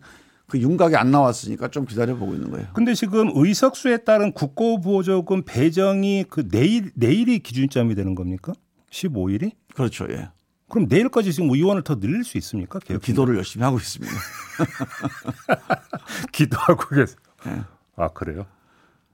그 0.49 0.59
윤곽이 0.59 0.95
안 0.95 1.11
나왔으니까 1.11 1.69
좀 1.69 1.85
기다려 1.85 2.17
보고 2.17 2.33
있는 2.33 2.51
거예요. 2.51 2.67
근데 2.73 2.93
지금 2.93 3.31
의석수에 3.33 3.97
따른 3.97 4.33
국고보조금 4.33 5.43
배정이 5.45 6.25
그 6.29 6.47
내일 6.49 6.91
내일이 6.95 7.39
기준점이 7.39 7.95
되는 7.95 8.15
겁니까? 8.15 8.53
15일이? 8.91 9.51
그렇죠. 9.73 10.07
예. 10.09 10.29
그럼 10.67 10.87
내일까지 10.89 11.33
지금 11.33 11.49
의원을 11.49 11.83
더 11.83 11.99
늘릴 11.99 12.23
수 12.23 12.37
있습니까? 12.37 12.79
개혁 12.79 13.01
기도를 13.01 13.37
열심히 13.37 13.63
하고 13.63 13.77
있습니다. 13.77 14.13
기도하고 16.31 16.89
계세요. 16.89 17.17
네. 17.45 17.61
아 17.95 18.07
그래요? 18.09 18.45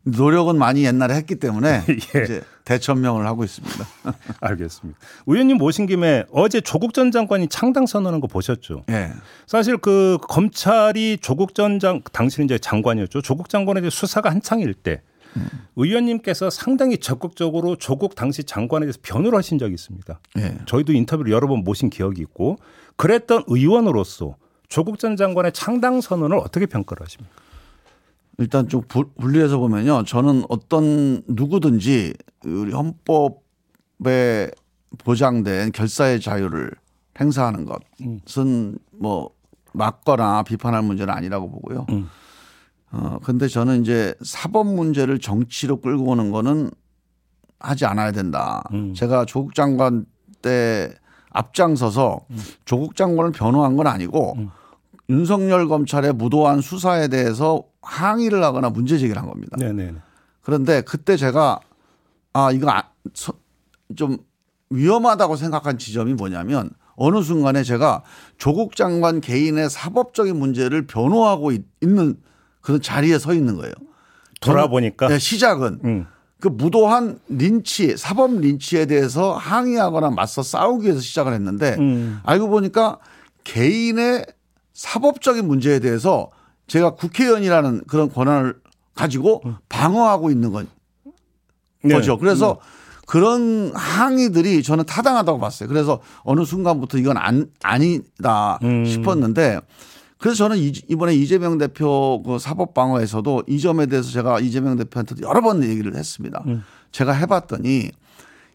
노력은 0.05 0.57
많이 0.57 0.85
옛날에 0.85 1.15
했기 1.15 1.35
때문에 1.35 1.83
예. 1.89 1.93
이제 2.24 2.43
대천명을 2.63 3.25
하고 3.25 3.43
있습니다. 3.43 3.85
알겠습니다. 4.39 5.00
의원님 5.25 5.57
모신 5.57 5.88
김에 5.88 6.24
어제 6.31 6.62
조국 6.62 6.93
전 6.93 7.12
장관이 7.12 7.47
창당 7.47 7.85
선언한 7.85 8.21
거 8.21 8.27
보셨죠? 8.27 8.83
예. 8.89 9.12
사실 9.47 9.77
그 9.77 10.17
검찰이 10.21 11.17
조국 11.21 11.55
전 11.55 11.79
장, 11.79 12.01
당시는 12.12 12.45
이제 12.45 12.57
장관이었죠. 12.57 13.21
조국 13.21 13.50
장관에 13.50 13.81
대해 13.81 13.89
수사가 13.89 14.29
한창일 14.29 14.74
때 14.74 15.01
의원님께서 15.75 16.50
상당히 16.50 16.97
적극적으로 16.97 17.75
조국 17.75 18.15
당시 18.15 18.43
장관에 18.43 18.85
대해서 18.85 19.00
변호를 19.01 19.38
하신 19.38 19.57
적이 19.57 19.74
있습니다. 19.74 20.19
예. 20.38 20.57
저희도 20.65 20.93
인터뷰를 20.93 21.31
여러 21.31 21.47
번 21.47 21.63
모신 21.63 21.89
기억이 21.89 22.21
있고 22.21 22.57
그랬던 22.95 23.43
의원으로서 23.47 24.38
조국 24.69 24.97
전 25.00 25.15
장관의 25.15 25.51
창당 25.51 26.00
선언을 26.00 26.38
어떻게 26.38 26.65
평가를 26.65 27.03
하십니까? 27.05 27.44
일단 28.37 28.67
좀 28.67 28.81
부- 28.87 29.11
분리해서 29.19 29.57
보면요. 29.57 30.03
저는 30.03 30.43
어떤 30.49 31.21
누구든지 31.27 32.13
우리 32.45 32.71
헌법에 32.73 34.51
보장된 34.99 35.71
결사의 35.71 36.19
자유를 36.21 36.71
행사하는 37.19 37.65
것은 37.65 38.77
뭐 38.91 39.31
맞거나 39.73 40.43
비판할 40.43 40.83
문제는 40.83 41.13
아니라고 41.13 41.49
보고요. 41.49 41.85
음. 41.89 42.07
어, 42.91 43.19
근데 43.23 43.47
저는 43.47 43.81
이제 43.81 44.13
사법 44.23 44.67
문제를 44.67 45.19
정치로 45.19 45.81
끌고 45.81 46.05
오는 46.11 46.31
거는 46.31 46.71
하지 47.59 47.85
않아야 47.85 48.11
된다. 48.11 48.63
음. 48.73 48.93
제가 48.93 49.25
조국 49.25 49.53
장관 49.55 50.05
때 50.41 50.93
앞장서서 51.31 52.19
조국 52.63 52.95
장관을 52.95 53.31
변호한 53.31 53.75
건 53.75 53.87
아니고 53.87 54.35
음. 54.37 54.49
윤석열 55.09 55.67
검찰의 55.67 56.13
무도한 56.13 56.61
수사에 56.61 57.07
대해서 57.09 57.63
항의를 57.85 58.43
하거나 58.43 58.69
문제 58.69 58.97
제기를 58.97 59.21
한 59.21 59.29
겁니다. 59.29 59.55
네네. 59.57 59.93
그런데 60.41 60.81
그때 60.81 61.15
제가 61.17 61.59
아 62.33 62.51
이거 62.51 62.69
아- 62.69 62.89
서- 63.13 63.33
좀 63.95 64.17
위험하다고 64.69 65.35
생각한 65.35 65.77
지점이 65.77 66.13
뭐냐면 66.15 66.69
어느 66.95 67.21
순간에 67.21 67.63
제가 67.63 68.03
조국 68.37 68.75
장관 68.75 69.21
개인의 69.21 69.69
사법적인 69.69 70.35
문제를 70.37 70.87
변호하고 70.87 71.51
있- 71.51 71.65
있는 71.81 72.17
그런 72.61 72.81
자리에 72.81 73.19
서 73.19 73.33
있는 73.33 73.55
거예요. 73.55 73.73
돌아보니까 74.41 75.07
네, 75.07 75.19
시작은 75.19 75.79
음. 75.83 76.05
그 76.41 76.47
무도한 76.47 77.19
린치, 77.29 77.95
사법 77.97 78.39
린치에 78.39 78.85
대해서 78.87 79.33
항의하거나 79.33 80.09
맞서 80.11 80.43
싸우기 80.43 80.85
위해서 80.85 80.99
시작을 80.99 81.33
했는데 81.33 81.75
음. 81.79 82.19
알고 82.23 82.49
보니까 82.49 82.97
개인의 83.43 84.25
사법적인 84.73 85.47
문제에 85.47 85.79
대해서 85.79 86.29
제가 86.67 86.91
국회의원이라는 86.95 87.81
그런 87.88 88.10
권한을 88.12 88.55
가지고 88.95 89.41
방어하고 89.69 90.31
있는 90.31 90.51
건 90.51 90.67
네. 91.84 91.93
거죠. 91.93 92.17
그래서 92.17 92.60
그런 93.05 93.72
항의들이 93.75 94.63
저는 94.63 94.86
타당하다고 94.86 95.39
봤어요. 95.39 95.69
그래서 95.69 96.00
어느 96.24 96.43
순간부터 96.43 96.98
이건 96.98 97.17
안, 97.17 97.48
아니다 97.62 98.57
음. 98.63 98.86
싶었는데 98.86 99.60
그래서 100.17 100.38
저는 100.38 100.57
이- 100.57 100.72
이번에 100.88 101.13
이재명 101.13 101.57
대표 101.60 102.24
그 102.25 102.39
사법 102.39 102.74
방어에서도 102.74 103.43
이 103.48 103.60
점에 103.60 103.86
대해서 103.86 104.10
제가 104.10 104.39
이재명 104.39 104.75
대표한테도 104.77 105.22
여러 105.27 105.41
번 105.41 105.63
얘기를 105.63 105.95
했습니다. 105.95 106.43
음. 106.48 106.63
제가 106.91 107.12
해봤더니 107.12 107.91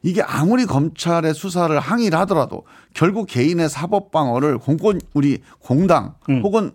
이게 0.03 0.23
아무리 0.23 0.65
검찰의 0.65 1.35
수사를 1.35 1.79
항의를 1.79 2.19
하더라도 2.21 2.65
결국 2.95 3.27
개인의 3.27 3.69
사법 3.69 4.11
방어를 4.11 4.59
공권 4.59 4.99
우리 5.13 5.39
공당 5.61 6.15
음. 6.31 6.41
혹은 6.43 6.73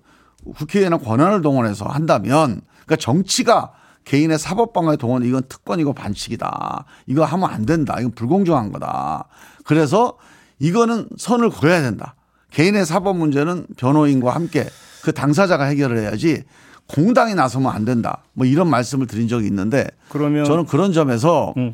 국회의원의 0.54 1.00
권한을 1.00 1.42
동원해서 1.42 1.86
한다면 1.86 2.62
그러니까 2.86 2.96
정치가 2.98 3.74
개인의 4.04 4.38
사법 4.38 4.74
방어에 4.74 4.98
동원 4.98 5.24
이건 5.24 5.44
특권이고 5.50 5.94
반칙이다. 5.94 6.86
이거 7.08 7.26
하면 7.26 7.50
안 7.50 7.66
된다. 7.66 7.96
이건 8.00 8.12
불공정한 8.12 8.72
거다. 8.72 9.28
그래서 9.66 10.18
이거는 10.60 11.10
선을 11.18 11.50
그어야 11.50 11.82
된다. 11.82 12.16
개인의 12.52 12.86
사법 12.86 13.18
문제는 13.18 13.68
변호인과 13.78 14.34
함께 14.34 14.70
그 15.04 15.12
당사자가 15.12 15.66
해결을 15.66 15.98
해야지 15.98 16.44
공당이 16.88 17.34
나서면 17.34 17.72
안 17.72 17.84
된다. 17.84 18.24
뭐 18.34 18.46
이런 18.46 18.70
말씀을 18.70 19.08
드린 19.08 19.28
적이 19.28 19.48
있는데 19.48 19.88
그러면 20.10 20.46
저는 20.46 20.66
그런 20.66 20.94
점에서 20.94 21.54
음. 21.58 21.74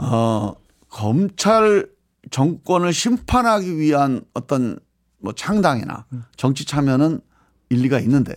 어, 0.00 0.54
검찰 0.88 1.86
정권을 2.30 2.92
심판하기 2.92 3.78
위한 3.78 4.22
어떤 4.32 4.78
뭐 5.18 5.32
창당이나 5.32 6.06
정치 6.36 6.64
참여는 6.64 7.20
일리가 7.72 7.98
있는데 8.00 8.34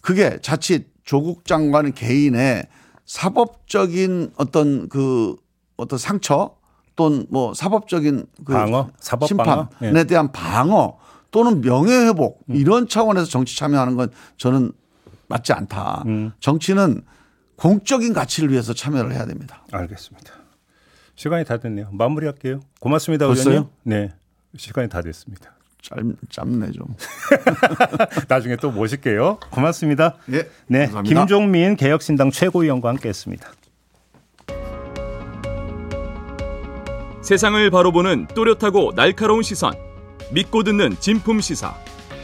그게 0.00 0.38
자칫 0.40 0.90
조국 1.04 1.44
장관 1.44 1.92
개인의 1.92 2.66
사법적인 3.04 4.32
어떤 4.36 4.88
그 4.88 5.36
어떤 5.76 5.98
상처 5.98 6.56
또는 6.96 7.26
뭐 7.30 7.54
사법적인 7.54 8.26
그 8.44 8.52
방어? 8.52 8.90
사법 9.00 9.26
심판에 9.26 9.50
방어? 9.50 9.68
예. 9.82 10.04
대한 10.04 10.32
방어 10.32 10.98
또는 11.30 11.60
명예 11.60 12.06
회복 12.06 12.44
이런 12.48 12.88
차원에서 12.88 13.26
정치 13.26 13.56
참여하는 13.56 13.96
건 13.96 14.10
저는 14.36 14.72
맞지 15.28 15.52
않다. 15.52 16.02
음. 16.06 16.32
정치는 16.40 17.02
공적인 17.56 18.12
가치를 18.12 18.50
위해서 18.50 18.72
참여를 18.72 19.12
해야 19.12 19.26
됩니다. 19.26 19.64
알겠습니다. 19.70 20.32
시간이 21.14 21.44
다 21.44 21.58
됐네요. 21.58 21.90
마무리할게요. 21.92 22.60
고맙습니다. 22.80 23.26
의원님. 23.26 23.64
네. 23.82 24.12
시간이 24.56 24.88
다 24.88 25.02
됐습니다. 25.02 25.54
짧, 25.82 25.98
짧네 26.30 26.72
좀. 26.72 26.86
나중에 28.28 28.56
또 28.56 28.70
모실게요. 28.70 29.38
고맙습니다. 29.50 30.16
예, 30.32 30.48
네. 30.66 30.86
감사합니다. 30.86 31.20
김종민 31.20 31.76
개혁신당 31.76 32.30
최고위원과 32.30 32.88
함께 32.88 33.08
했습니다. 33.08 33.50
세상을 37.22 37.70
바로 37.70 37.92
보는 37.92 38.26
또렷하고 38.34 38.92
날카로운 38.94 39.42
시선. 39.42 39.72
믿고 40.32 40.62
듣는 40.62 40.96
진품 41.00 41.40
시사. 41.40 41.74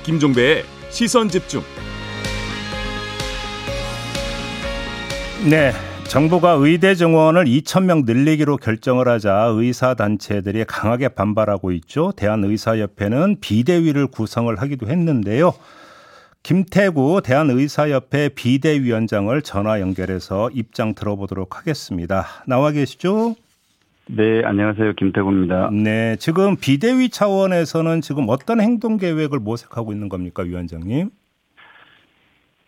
김종배의 0.04 0.64
시선 0.90 1.28
집중. 1.28 1.62
네. 5.48 5.72
정부가 6.08 6.52
의대 6.52 6.94
정원을 6.94 7.44
2,000명 7.44 8.04
늘리기로 8.06 8.56
결정을 8.56 9.08
하자 9.08 9.50
의사 9.52 9.94
단체들이 9.94 10.64
강하게 10.64 11.08
반발하고 11.08 11.72
있죠. 11.72 12.12
대한의사협회는 12.16 13.36
비대위를 13.40 14.06
구성을 14.06 14.54
하기도 14.56 14.86
했는데요. 14.86 15.52
김태구 16.42 17.22
대한의사협회 17.24 18.30
비대위원장을 18.30 19.42
전화 19.42 19.80
연결해서 19.80 20.48
입장 20.54 20.94
들어보도록 20.94 21.58
하겠습니다. 21.58 22.24
나와 22.46 22.70
계시죠? 22.70 23.34
네, 24.08 24.42
안녕하세요. 24.44 24.94
김태구입니다. 24.94 25.70
네, 25.72 26.16
지금 26.20 26.56
비대위 26.56 27.10
차원에서는 27.10 28.00
지금 28.00 28.26
어떤 28.28 28.60
행동 28.60 28.96
계획을 28.96 29.40
모색하고 29.40 29.92
있는 29.92 30.08
겁니까, 30.08 30.44
위원장님? 30.44 31.10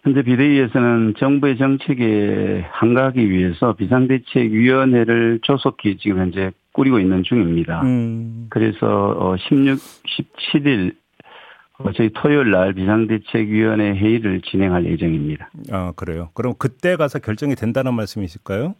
현재 0.09 0.23
비대위에서는 0.23 1.15
정부의 1.19 1.59
정책에 1.59 2.65
한가하기 2.71 3.31
위해서 3.31 3.75
비상대책위원회를 3.75 5.41
조속히 5.43 5.99
지금 5.99 6.19
현재 6.21 6.50
꾸리고 6.73 6.99
있는 6.99 7.23
중입니다. 7.25 7.83
음, 7.83 8.47
그래서 8.49 9.37
16, 9.50 9.79
17일 10.07 10.95
어, 11.81 11.93
저희 11.93 12.11
토요일 12.15 12.53
날 12.53 12.73
비상대책위원회 12.73 13.97
회의를 13.99 14.41
진행할 14.41 14.87
예정입니다. 14.87 15.50
아 15.71 15.93
그래요. 15.95 16.31
그럼 16.33 16.55
그때 16.59 16.97
가서 16.97 17.19
결정이 17.19 17.55
된다는 17.55 17.93
말씀이실까요? 17.93 18.77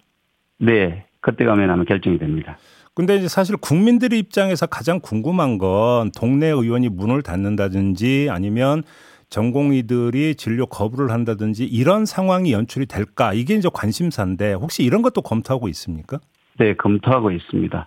네, 0.61 1.05
그때 1.21 1.45
가면 1.45 1.69
아마 1.69 1.85
결정이 1.85 2.19
됩니다. 2.19 2.57
근데 2.95 3.17
이제 3.17 3.29
사실 3.29 3.59
국민들의 3.59 4.19
입장에서 4.19 4.65
가장 4.65 4.99
궁금한 5.01 5.59
건 5.59 6.11
동네 6.17 6.47
의원이 6.47 6.89
문을 6.89 7.23
닫는다든지 7.23 8.29
아니면 8.31 8.83
전공의들이 9.31 10.35
진료 10.37 10.67
거부를 10.67 11.11
한다든지 11.11 11.65
이런 11.65 12.07
상황이 12.07 12.53
연출이 12.53 12.87
될까 12.87 13.33
이게 13.35 13.55
이제 13.55 13.69
관심사인데 13.73 14.55
혹시 14.55 14.83
이런 14.85 15.03
것도 15.03 15.23
검토하고 15.23 15.69
있습니까? 15.69 16.19
네, 16.59 16.75
검토하고 16.75 17.31
있습니다. 17.31 17.87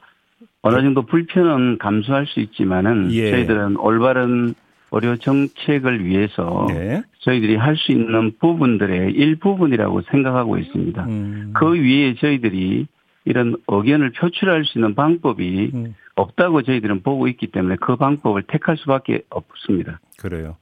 어느 0.63 0.81
정도 0.81 1.05
불편은 1.05 1.79
감수할 1.79 2.27
수 2.27 2.39
있지만은 2.39 3.11
예. 3.11 3.31
저희들은 3.31 3.77
올바른 3.77 4.53
의료 4.91 5.15
정책을 5.15 6.05
위해서 6.05 6.67
네. 6.69 7.01
저희들이 7.19 7.55
할 7.55 7.75
수 7.77 7.91
있는 7.91 8.33
부분들의 8.39 9.13
일부분이라고 9.13 10.01
생각하고 10.03 10.57
있습니다. 10.57 11.03
음, 11.05 11.53
그 11.55 11.73
위에 11.73 12.15
저희들이 12.15 12.87
이런 13.25 13.55
의견을 13.67 14.11
표출할 14.11 14.65
수 14.65 14.77
있는 14.77 14.93
방법이 14.93 15.71
음, 15.73 15.95
없다고 16.15 16.63
저희들은 16.63 17.01
보고 17.03 17.27
있기 17.27 17.47
때문에 17.47 17.77
그 17.79 17.95
방법을 17.95 18.43
택할 18.43 18.77
수밖에 18.77 19.21
없습니다. 19.29 19.99
그래요. 20.19 20.57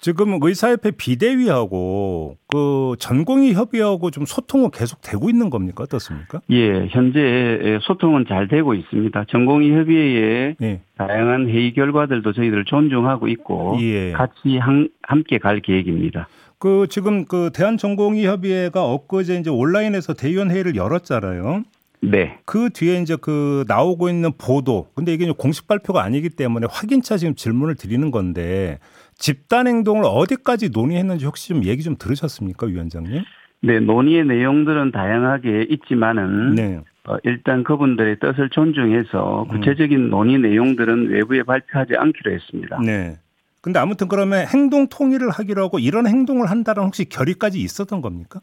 지금 0.00 0.38
의사협회 0.40 0.92
비대위하고 0.92 2.36
그 2.48 2.94
전공의 2.98 3.52
협의하고 3.52 4.10
좀 4.10 4.24
소통은 4.24 4.70
계속 4.70 5.02
되고 5.02 5.28
있는 5.28 5.50
겁니까 5.50 5.82
어떻습니까? 5.84 6.40
예, 6.50 6.86
현재 6.90 7.78
소통은 7.82 8.24
잘 8.26 8.48
되고 8.48 8.72
있습니다. 8.74 9.24
전공의 9.28 9.72
협의회의 9.72 10.56
네. 10.58 10.80
다양한 10.96 11.48
회의 11.48 11.74
결과들도 11.74 12.32
저희들 12.32 12.64
존중하고 12.64 13.28
있고 13.28 13.76
예. 13.80 14.12
같이 14.12 14.56
한- 14.58 14.88
함께 15.02 15.38
갈 15.38 15.60
계획입니다. 15.60 16.28
그 16.58 16.86
지금 16.88 17.24
그 17.26 17.50
대한전공의 17.54 18.24
협의회가 18.26 18.84
엊그제 18.84 19.36
이제 19.36 19.50
온라인에서 19.50 20.14
대의원 20.14 20.50
회의를 20.50 20.76
열었잖아요. 20.76 21.62
네. 22.02 22.38
그 22.46 22.70
뒤에 22.70 23.00
이제 23.02 23.16
그 23.20 23.64
나오고 23.68 24.08
있는 24.08 24.32
보도. 24.38 24.88
근데 24.94 25.12
이게 25.12 25.30
공식 25.30 25.68
발표가 25.68 26.02
아니기 26.02 26.30
때문에 26.30 26.66
확인차 26.70 27.18
지금 27.18 27.34
질문을 27.34 27.74
드리는 27.76 28.10
건데 28.10 28.78
집단 29.20 29.68
행동을 29.68 30.02
어디까지 30.04 30.70
논의했는지 30.70 31.26
혹시 31.26 31.48
좀 31.48 31.64
얘기 31.64 31.82
좀 31.82 31.94
들으셨습니까, 31.96 32.66
위원장님? 32.66 33.22
네, 33.62 33.78
논의의 33.78 34.24
내용들은 34.24 34.90
다양하게 34.90 35.66
있지만은 35.68 36.54
네. 36.54 36.80
어, 37.04 37.16
일단 37.24 37.62
그분들의 37.62 38.18
뜻을 38.18 38.48
존중해서 38.50 39.42
음. 39.42 39.48
구체적인 39.48 40.08
논의 40.08 40.38
내용들은 40.38 41.10
외부에 41.10 41.42
발표하지 41.42 41.94
않기로 41.96 42.32
했습니다. 42.32 42.80
네. 42.84 43.18
근데 43.60 43.78
아무튼 43.78 44.08
그러면 44.08 44.46
행동 44.46 44.88
통일을 44.88 45.28
하기로 45.28 45.64
하고 45.64 45.78
이런 45.78 46.06
행동을 46.06 46.50
한다는 46.50 46.84
혹시 46.84 47.04
결의까지 47.04 47.60
있었던 47.60 48.00
겁니까? 48.00 48.40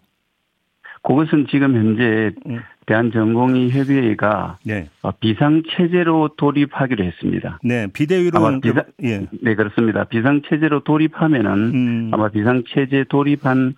그것은 1.03 1.47
지금 1.49 1.75
현재 1.75 2.31
음. 2.47 2.59
대한전공의 2.85 3.69
협의회가 3.71 4.59
네. 4.63 4.87
어, 5.01 5.11
비상 5.11 5.61
체제로 5.75 6.29
돌입하기로 6.37 7.03
했습니다. 7.03 7.59
네. 7.63 7.87
비대위로 7.91 8.37
아마 8.39 8.59
비상- 8.59 8.85
예. 9.03 9.27
네, 9.41 9.55
그렇습니다. 9.55 10.05
비상 10.05 10.41
체제로 10.47 10.83
돌입하면은 10.83 11.51
음. 11.51 12.09
아마 12.13 12.29
비상 12.29 12.63
체제 12.73 13.03
돌입한 13.09 13.75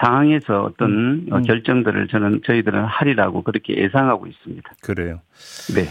상황에서 0.00 0.62
어떤 0.64 0.90
음. 0.90 1.26
어, 1.30 1.40
결정들을 1.42 2.08
저는 2.08 2.40
저희들은 2.44 2.84
하리라고 2.84 3.42
그렇게 3.42 3.76
예상하고 3.76 4.26
있습니다. 4.26 4.72
그래요. 4.82 5.20
네. 5.74 5.86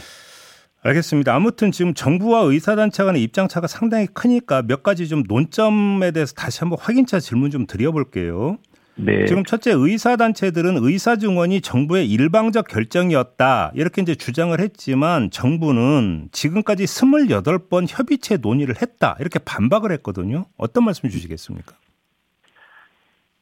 알겠습니다. 0.84 1.34
아무튼 1.36 1.72
지금 1.72 1.94
정부와 1.94 2.42
의사단체 2.42 3.04
간의 3.04 3.22
입장차가 3.24 3.68
상당히 3.68 4.08
크니까 4.08 4.64
몇 4.64 4.82
가지 4.82 5.08
좀 5.08 5.24
논점에 5.28 6.10
대해서 6.12 6.34
다시 6.34 6.60
한번 6.62 6.80
확인차 6.82 7.20
질문 7.20 7.52
좀 7.52 7.68
드려볼게요. 7.68 8.58
네. 9.04 9.26
지금 9.26 9.44
첫째 9.44 9.72
의사 9.74 10.16
단체들은 10.16 10.78
의사 10.82 11.16
증원이 11.16 11.62
정부의 11.62 12.10
일방적 12.10 12.68
결정이었다. 12.68 13.72
이렇게 13.74 14.02
이제 14.02 14.16
주장을 14.16 14.58
했지만 14.60 15.30
정부는 15.32 16.30
지금까지 16.32 16.86
28번 16.86 17.86
협의체 17.88 18.38
논의를 18.38 18.76
했다. 18.82 19.16
이렇게 19.20 19.40
반박을 19.40 19.92
했거든요. 19.94 20.46
어떤 20.58 20.86
말씀 20.86 21.10
주시겠습니까? 21.10 21.76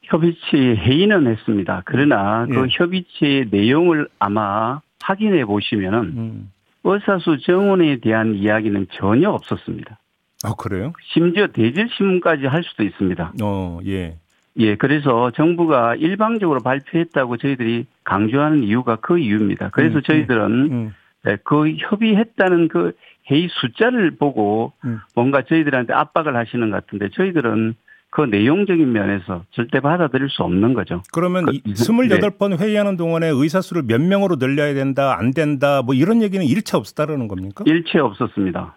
협의체 0.04 0.58
회의는 0.58 1.28
했습니다. 1.28 1.84
그러나 1.86 2.48
그 2.48 2.64
예. 2.64 2.68
협의체의 2.70 3.48
내용을 3.52 4.08
아마 4.18 4.82
확인해 5.02 5.46
보시면은 5.46 6.00
음. 6.00 6.52
의사수 6.84 7.40
정원에 7.46 7.98
대한 8.00 8.36
이야기는 8.36 8.88
전혀 8.94 9.30
없었습니다. 9.30 10.00
아, 10.44 10.54
그래요? 10.58 10.94
심지어 11.14 11.48
대질 11.48 11.90
신문까지 11.98 12.46
할 12.46 12.64
수도 12.64 12.84
있습니다. 12.84 13.34
어, 13.44 13.80
예. 13.86 14.18
예, 14.58 14.76
그래서 14.76 15.32
정부가 15.32 15.96
일방적으로 15.96 16.60
발표했다고 16.62 17.38
저희들이 17.38 17.86
강조하는 18.04 18.64
이유가 18.64 18.98
그 18.98 19.18
이유입니다. 19.20 19.70
그래서 19.72 19.98
음, 19.98 20.02
저희들은 20.04 20.52
음. 20.72 20.94
네, 21.24 21.38
그 21.44 21.72
협의했다는 21.78 22.68
그 22.70 22.94
회의 23.30 23.48
숫자를 23.62 24.12
보고 24.18 24.74
음. 24.86 25.00
뭔가 25.16 25.44
저희들한테 25.44 25.94
압박을 25.94 26.36
하시는 26.36 26.70
것 26.72 26.84
같은데 26.86 27.10
저희들은 27.14 27.76
그 28.12 28.22
내용적인 28.22 28.92
면에서 28.92 29.44
절대 29.52 29.80
받아들일 29.82 30.30
수 30.30 30.42
없는 30.42 30.74
거죠. 30.74 31.04
그러면 31.14 31.46
그- 31.46 31.54
이 31.54 31.62
28번 31.62 32.58
회의하는 32.60 32.98
동안에 32.98 33.28
의사 33.28 33.62
수를 33.62 33.84
몇 33.84 34.02
명으로 34.02 34.38
늘려야 34.38 34.74
된다, 34.74 35.16
안 35.20 35.30
된다, 35.32 35.84
뭐 35.84 35.94
이런 35.94 36.24
얘기는 36.24 36.44
일체 36.44 36.76
없었다라는 36.76 37.28
겁니까? 37.28 37.64
일체 37.68 38.00
없었습니다. 38.00 38.76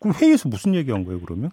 그럼 0.00 0.14
회의에서 0.20 0.48
무슨 0.48 0.74
얘기한 0.74 1.04
거예요, 1.04 1.20
그러면? 1.20 1.50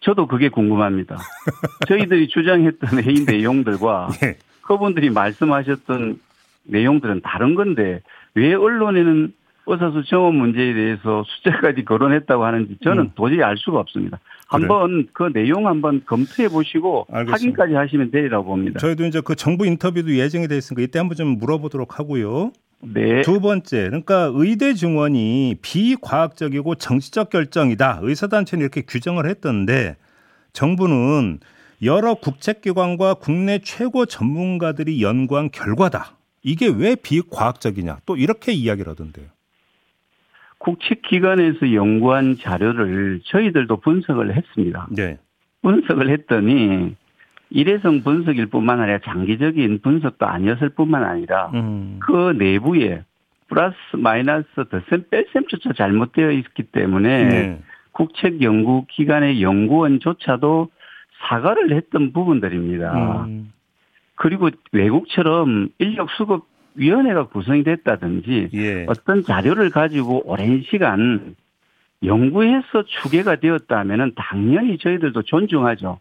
저도 0.00 0.26
그게 0.26 0.48
궁금합니다. 0.48 1.16
저희들이 1.88 2.28
주장했던 2.28 3.00
회의 3.04 3.24
내용들과 3.24 4.08
예. 4.22 4.36
그분들이 4.62 5.10
말씀하셨던 5.10 6.20
내용들은 6.64 7.20
다른 7.22 7.54
건데 7.54 8.00
왜 8.34 8.54
언론에는 8.54 9.32
의사수 9.66 10.04
정원 10.04 10.36
문제에 10.36 10.72
대해서 10.72 11.22
숫자까지 11.26 11.84
거론했다고 11.84 12.44
하는지 12.44 12.78
저는 12.82 13.04
음. 13.04 13.10
도저히 13.14 13.42
알 13.42 13.56
수가 13.56 13.78
없습니다. 13.80 14.18
한번 14.48 15.06
그 15.12 15.30
내용 15.32 15.68
한번 15.68 16.02
검토해 16.06 16.48
보시고 16.48 17.06
알겠습니다. 17.10 17.32
확인까지 17.32 17.74
하시면 17.74 18.10
되리라고 18.10 18.46
봅니다. 18.46 18.80
저희도 18.80 19.04
이제 19.06 19.20
그 19.24 19.36
정부 19.36 19.66
인터뷰도 19.66 20.16
예정이 20.16 20.48
돼 20.48 20.56
있으니까 20.56 20.82
이때 20.82 20.98
한번 20.98 21.16
좀 21.16 21.38
물어보도록 21.38 21.98
하고요. 22.00 22.52
네. 22.82 23.22
두 23.22 23.40
번째, 23.40 23.84
그러니까 23.84 24.30
의대 24.34 24.74
증원이 24.74 25.56
비과학적이고 25.60 26.76
정치적 26.76 27.30
결정이다. 27.30 28.00
의사단체는 28.02 28.62
이렇게 28.62 28.82
규정을 28.82 29.28
했던데 29.28 29.96
정부는 30.52 31.40
여러 31.82 32.14
국책기관과 32.14 33.14
국내 33.14 33.58
최고 33.58 34.06
전문가들이 34.06 35.02
연구한 35.02 35.50
결과다. 35.50 36.16
이게 36.42 36.68
왜 36.68 36.94
비과학적이냐? 36.94 37.98
또 38.06 38.16
이렇게 38.16 38.52
이야기를 38.52 38.90
하던데요. 38.90 39.26
국책기관에서 40.58 41.72
연구한 41.72 42.36
자료를 42.38 43.20
저희들도 43.24 43.78
분석을 43.78 44.36
했습니다. 44.36 44.88
네. 44.90 45.18
분석을 45.62 46.10
했더니 46.10 46.94
일회성 47.50 48.02
분석일 48.02 48.46
뿐만 48.46 48.80
아니라 48.80 48.98
장기적인 49.04 49.80
분석도 49.82 50.26
아니었을 50.26 50.70
뿐만 50.70 51.04
아니라 51.04 51.50
음. 51.54 51.98
그 52.00 52.32
내부에 52.38 53.02
플러스 53.48 53.76
마이너스 53.96 54.46
덧셈 54.54 55.06
뺄셈조차 55.10 55.72
잘못되어 55.72 56.30
있기 56.30 56.64
때문에 56.64 57.24
네. 57.24 57.62
국책 57.92 58.40
연구 58.42 58.86
기관의 58.88 59.42
연구원조차도 59.42 60.70
사과를 61.28 61.72
했던 61.74 62.12
부분들입니다. 62.12 63.24
음. 63.24 63.52
그리고 64.14 64.50
외국처럼 64.72 65.68
인력 65.78 66.10
수급 66.10 66.46
위원회가 66.74 67.26
구성이 67.28 67.64
됐다든지 67.64 68.50
예. 68.54 68.86
어떤 68.88 69.24
자료를 69.24 69.70
가지고 69.70 70.22
오랜 70.24 70.62
시간 70.62 71.34
연구해서 72.04 72.84
추계가 72.86 73.36
되었다면은 73.36 74.12
당연히 74.14 74.78
저희들도 74.78 75.22
존중하죠. 75.22 75.98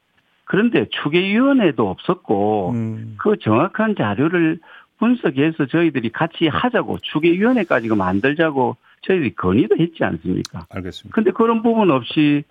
그런데 0.50 0.88
추계위원회도 0.90 1.88
없었고 1.88 2.72
음. 2.72 3.16
그 3.20 3.38
정확한 3.38 3.94
자료를 3.96 4.58
분석해서 4.98 5.68
저희들이 5.68 6.10
같이 6.10 6.48
하자고 6.48 6.98
추계위원회까지 7.04 7.88
만들자고 7.90 8.76
저희들이 9.04 9.36
건의도 9.36 9.78
했지 9.78 10.04
않습니까? 10.04 10.66
알겠습니다. 10.72 11.14
근데 11.14 11.30
그런 11.30 11.62
부분 11.62 11.92
없이 11.92 12.46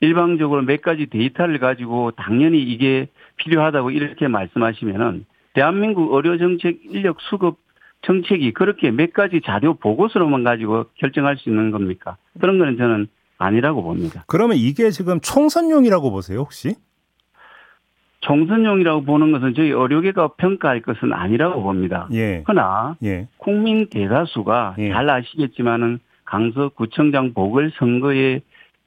일방적으로 0.00 0.62
몇 0.62 0.82
가지 0.82 1.06
데이터를 1.06 1.60
가지고 1.60 2.10
당연히 2.10 2.64
이게 2.64 3.06
필요하다고 3.36 3.92
이렇게 3.92 4.26
말씀하시면은 4.26 5.24
대한민국 5.52 6.12
의료 6.16 6.36
정책 6.36 6.80
인력 6.84 7.20
수급 7.20 7.58
정책이 8.02 8.54
그렇게 8.54 8.90
몇 8.90 9.12
가지 9.12 9.40
자료 9.44 9.74
보고서로만 9.74 10.42
가지고 10.42 10.86
결정할 10.96 11.36
수 11.36 11.48
있는 11.48 11.70
겁니까? 11.70 12.16
그런 12.40 12.58
거는 12.58 12.76
저는 12.76 13.06
아니라고 13.38 13.84
봅니다. 13.84 14.24
그러면 14.26 14.56
이게 14.56 14.90
지금 14.90 15.20
총선용이라고 15.20 16.10
보세요, 16.10 16.40
혹시? 16.40 16.74
총선용이라고 18.20 19.04
보는 19.04 19.32
것은 19.32 19.54
저희 19.54 19.70
의료계가 19.70 20.28
평가할 20.36 20.82
것은 20.82 21.12
아니라고 21.12 21.62
봅니다. 21.62 22.08
예. 22.12 22.42
그러나 22.46 22.96
예. 23.02 23.28
국민 23.38 23.88
대다수가 23.88 24.76
예. 24.78 24.90
잘 24.90 25.08
아시겠지만은 25.08 25.98
강서구청장 26.24 27.32
보궐선거에 27.32 28.40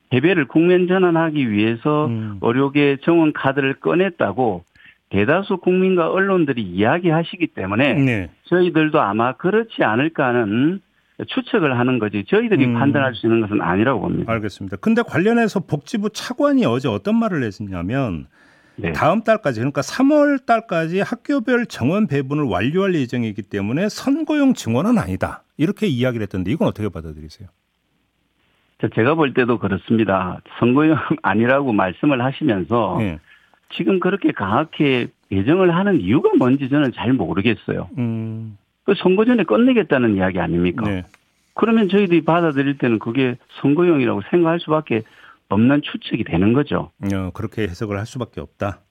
패배를 0.09 0.47
국면 0.47 0.87
전환하기 0.87 1.49
위해서 1.49 2.05
음. 2.05 2.37
의료계 2.41 2.97
정원 3.01 3.33
카드를 3.33 3.73
꺼냈다고 3.79 4.63
대다수 5.09 5.57
국민과 5.57 6.11
언론들이 6.11 6.61
이야기하시기 6.61 7.47
때문에 7.47 7.93
네. 7.95 8.29
저희들도 8.45 9.01
아마 9.01 9.33
그렇지 9.33 9.83
않을까 9.83 10.27
하는 10.27 10.81
추측을 11.27 11.77
하는 11.77 11.99
거지 11.99 12.23
저희들이 12.27 12.65
음. 12.65 12.73
판단할 12.75 13.15
수 13.15 13.25
있는 13.25 13.41
것은 13.41 13.61
아니라고 13.61 14.01
봅니다. 14.01 14.31
알겠습니다. 14.31 14.77
근데 14.77 15.01
관련해서 15.01 15.61
복지부 15.61 16.11
차관이 16.11 16.65
어제 16.65 16.87
어떤 16.87 17.17
말을 17.17 17.43
했냐면 17.43 18.27
네. 18.75 18.91
다음 18.91 19.23
달까지 19.23 19.59
그러니까 19.59 19.81
3월 19.81 20.45
달까지 20.45 21.01
학교별 21.01 21.67
정원 21.67 22.07
배분을 22.07 22.43
완료할 22.45 22.95
예정이기 22.95 23.43
때문에 23.43 23.89
선거용 23.89 24.53
증원은 24.53 24.97
아니다. 24.97 25.43
이렇게 25.57 25.87
이야기를 25.87 26.23
했던데 26.23 26.51
이건 26.51 26.67
어떻게 26.67 26.89
받아들이세요? 26.89 27.49
저 28.81 28.87
제가 28.89 29.15
볼 29.15 29.33
때도 29.33 29.59
그렇습니다. 29.59 30.41
선거용 30.59 30.97
아니라고 31.21 31.71
말씀을 31.73 32.23
하시면서 32.23 32.97
예. 33.01 33.19
지금 33.75 33.99
그렇게 33.99 34.31
강하게 34.31 35.07
예정을 35.31 35.75
하는 35.75 36.01
이유가 36.01 36.31
뭔지 36.37 36.69
저는 36.69 36.91
잘 36.93 37.13
모르겠어요. 37.13 37.89
음. 37.97 38.57
그 38.83 38.93
선거 38.97 39.25
전에 39.25 39.43
끝내겠다는 39.43 40.15
이야기 40.15 40.39
아닙니까? 40.39 40.87
네. 40.87 41.03
그러면 41.55 41.87
저희들이 41.87 42.23
받아들일 42.23 42.77
때는 42.77 42.99
그게 42.99 43.37
선거용이라고 43.61 44.21
생각할 44.29 44.59
수밖에 44.59 45.03
없는 45.53 45.81
추측이 45.83 46.23
되는 46.25 46.53
거죠. 46.53 46.91
어, 47.01 47.29
그렇게 47.33 47.63
해석을 47.63 47.97
할 47.97 48.05
수밖에 48.05 48.41
없다. 48.41 48.81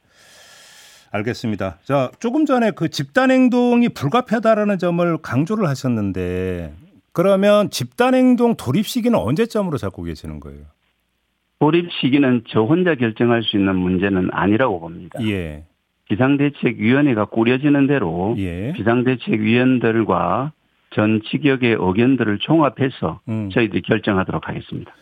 알겠습니다. 1.12 1.78
자, 1.84 2.10
조금 2.20 2.46
전에 2.46 2.70
그 2.70 2.88
집단 2.88 3.30
행동이 3.30 3.90
불가피하다라는 3.90 4.78
점을 4.78 5.18
강조를 5.18 5.68
하셨는데 5.68 6.74
그러면 7.12 7.68
집단 7.70 8.14
행동 8.14 8.56
돌입 8.56 8.86
시기는 8.86 9.18
언제쯤으로 9.18 9.76
잡고 9.76 10.04
계시는 10.04 10.40
거예요? 10.40 10.64
돌입 11.58 11.92
시기는 12.00 12.42
저 12.48 12.62
혼자 12.62 12.94
결정할 12.94 13.42
수 13.42 13.56
있는 13.56 13.76
문제는 13.76 14.30
아니라고 14.32 14.80
봅니다. 14.80 15.18
예. 15.24 15.64
비상대책위원회가 16.08 17.26
꾸려지는 17.26 17.86
대로 17.86 18.34
예. 18.38 18.72
비상대책위원들과 18.72 20.52
전 20.94 21.20
직역의 21.30 21.76
의견들을 21.78 22.38
종합해서 22.38 23.20
음. 23.28 23.50
저희들이 23.50 23.82
결정하도록 23.82 24.48
하겠습니다. 24.48 24.92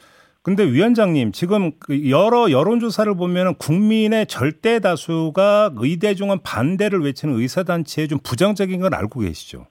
근데 0.50 0.64
위원장님 0.64 1.30
지금 1.30 1.70
그 1.78 2.10
여러 2.10 2.50
여론조사를 2.50 3.14
보면 3.14 3.54
국민의 3.54 4.26
절대 4.26 4.80
다수가 4.80 5.74
의대 5.76 6.16
중은 6.16 6.38
반대를 6.42 7.02
외치는 7.02 7.36
의사단체에 7.36 8.08
좀 8.08 8.18
부정적인 8.18 8.80
건 8.80 8.92
알고 8.92 9.20
계시죠? 9.20 9.68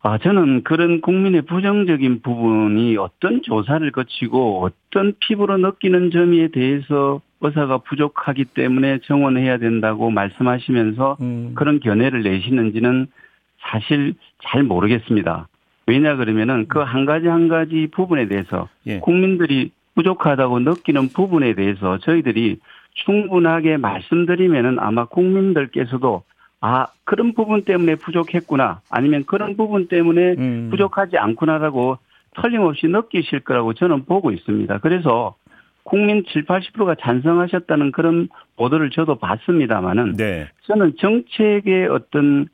아, 0.00 0.16
저는 0.16 0.64
그런 0.64 1.02
국민의 1.02 1.42
부정적인 1.42 2.22
부분이 2.22 2.96
어떤 2.96 3.42
조사를 3.42 3.92
거치고 3.92 4.62
어떤 4.62 5.12
피부로 5.20 5.58
느끼는 5.58 6.12
점에 6.12 6.48
대해서 6.52 7.20
의사가 7.42 7.78
부족하기 7.78 8.46
때문에 8.46 9.00
정원해야 9.00 9.58
된다고 9.58 10.08
말씀하시면서 10.08 11.18
음. 11.20 11.52
그런 11.54 11.80
견해를 11.80 12.22
내시는지는 12.22 13.08
사실 13.58 14.14
잘 14.44 14.62
모르겠습니다. 14.62 15.48
왜냐 15.86 16.16
그러면은 16.16 16.66
그 16.68 16.82
한 16.82 17.04
가지 17.04 17.28
한 17.28 17.48
가지 17.48 17.88
부분에 17.92 18.26
대해서 18.26 18.68
예. 18.86 18.98
국민들이 19.00 19.70
부족하다고 19.94 20.60
느끼는 20.60 21.08
부분에 21.08 21.54
대해서 21.54 21.98
저희들이 21.98 22.58
충분하게 22.94 23.76
말씀드리면은 23.76 24.78
아마 24.78 25.06
국민들께서도 25.06 26.22
아 26.60 26.86
그런 27.04 27.34
부분 27.34 27.62
때문에 27.62 27.96
부족했구나 27.96 28.80
아니면 28.90 29.24
그런 29.26 29.56
부분 29.56 29.88
때문에 29.88 30.34
음. 30.38 30.68
부족하지 30.70 31.18
않구나라고 31.18 31.98
틀림없이 32.40 32.86
느끼실 32.88 33.40
거라고 33.40 33.74
저는 33.74 34.04
보고 34.04 34.30
있습니다. 34.30 34.78
그래서 34.78 35.34
국민 35.84 36.24
7, 36.26 36.44
80%가 36.46 36.96
찬성하셨다는 37.00 37.92
그런 37.92 38.28
보도를 38.56 38.90
저도 38.90 39.16
봤습니다마는 39.16 40.16
네. 40.16 40.48
저는 40.64 40.94
정책의 40.98 41.88
어떤 41.88 42.42
에, 42.42 42.46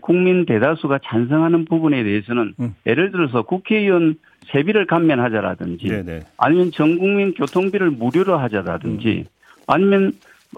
국민 0.00 0.44
대다수가 0.44 1.00
찬성하는 1.04 1.64
부분에 1.64 2.02
대해서는 2.02 2.54
음. 2.60 2.74
예를 2.86 3.12
들어서 3.12 3.42
국회의원 3.42 4.16
세비를 4.52 4.86
감면하자라든지 4.86 5.88
네, 5.88 6.02
네. 6.02 6.20
아니면 6.36 6.70
전 6.72 6.98
국민 6.98 7.32
교통비를 7.34 7.90
무료로 7.90 8.36
하자라든지 8.36 9.26
아니면 9.66 10.12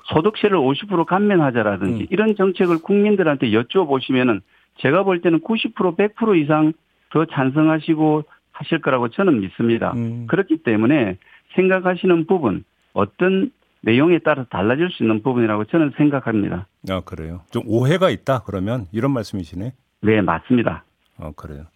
소득세를 0.04 0.56
50% 0.56 1.04
감면하자라든지 1.04 2.02
음. 2.02 2.06
이런 2.10 2.34
정책을 2.34 2.78
국민들한테 2.78 3.50
여쭤보시면은 3.50 4.40
제가 4.78 5.02
볼 5.04 5.20
때는 5.20 5.40
90% 5.40 5.96
100% 5.96 6.42
이상 6.42 6.72
더 7.10 7.26
찬성하시고 7.26 8.24
하실 8.52 8.80
거라고 8.80 9.08
저는 9.08 9.40
믿습니다. 9.40 9.92
음. 9.94 10.26
그렇기 10.28 10.58
때문에 10.58 11.18
생각하시는 11.54 12.26
부분 12.26 12.64
어떤 12.94 13.50
내용에 13.82 14.18
따라 14.20 14.44
달라질 14.50 14.90
수 14.90 15.02
있는 15.02 15.22
부분이라고 15.22 15.64
저는 15.66 15.92
생각합니다. 15.96 16.66
아 16.88 17.00
그래요. 17.04 17.42
좀 17.50 17.62
오해가 17.66 18.10
있다 18.10 18.42
그러면 18.46 18.86
이런 18.92 19.10
말씀이시네. 19.12 19.72
네, 20.02 20.20
맞습니다. 20.20 20.84
어 21.18 21.32
그래요. 21.36 21.66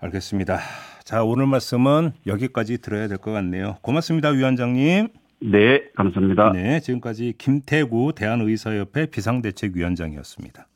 알겠습니다. 0.00 0.58
자 1.04 1.22
오늘 1.24 1.46
말씀은 1.46 2.12
여기까지 2.26 2.78
들어야 2.80 3.08
될 3.08 3.18
것 3.18 3.32
같네요. 3.32 3.76
고맙습니다, 3.82 4.30
위원장님. 4.30 5.08
네, 5.42 5.82
감사합니다. 5.96 6.52
네, 6.52 6.80
지금까지 6.80 7.34
김태구 7.38 8.12
대한의사협회 8.14 9.06
비상대책위원장이었습니다. 9.06 10.66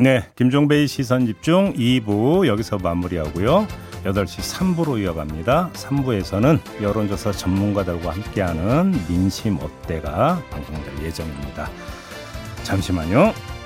네, 0.00 0.24
김종배의 0.36 0.86
시선 0.86 1.26
집중 1.26 1.72
2부 1.72 2.46
여기서 2.46 2.78
마무리하고요. 2.78 3.66
8시 4.04 4.76
3부로 4.76 4.96
이어갑니다. 5.02 5.70
3부에서는 5.72 6.60
여론조사 6.80 7.32
전문가들과 7.32 8.12
함께하는 8.12 8.92
민심 9.08 9.58
어때가 9.60 10.40
방송될 10.50 11.04
예정입니다. 11.04 11.68
잠시만요. 12.62 13.57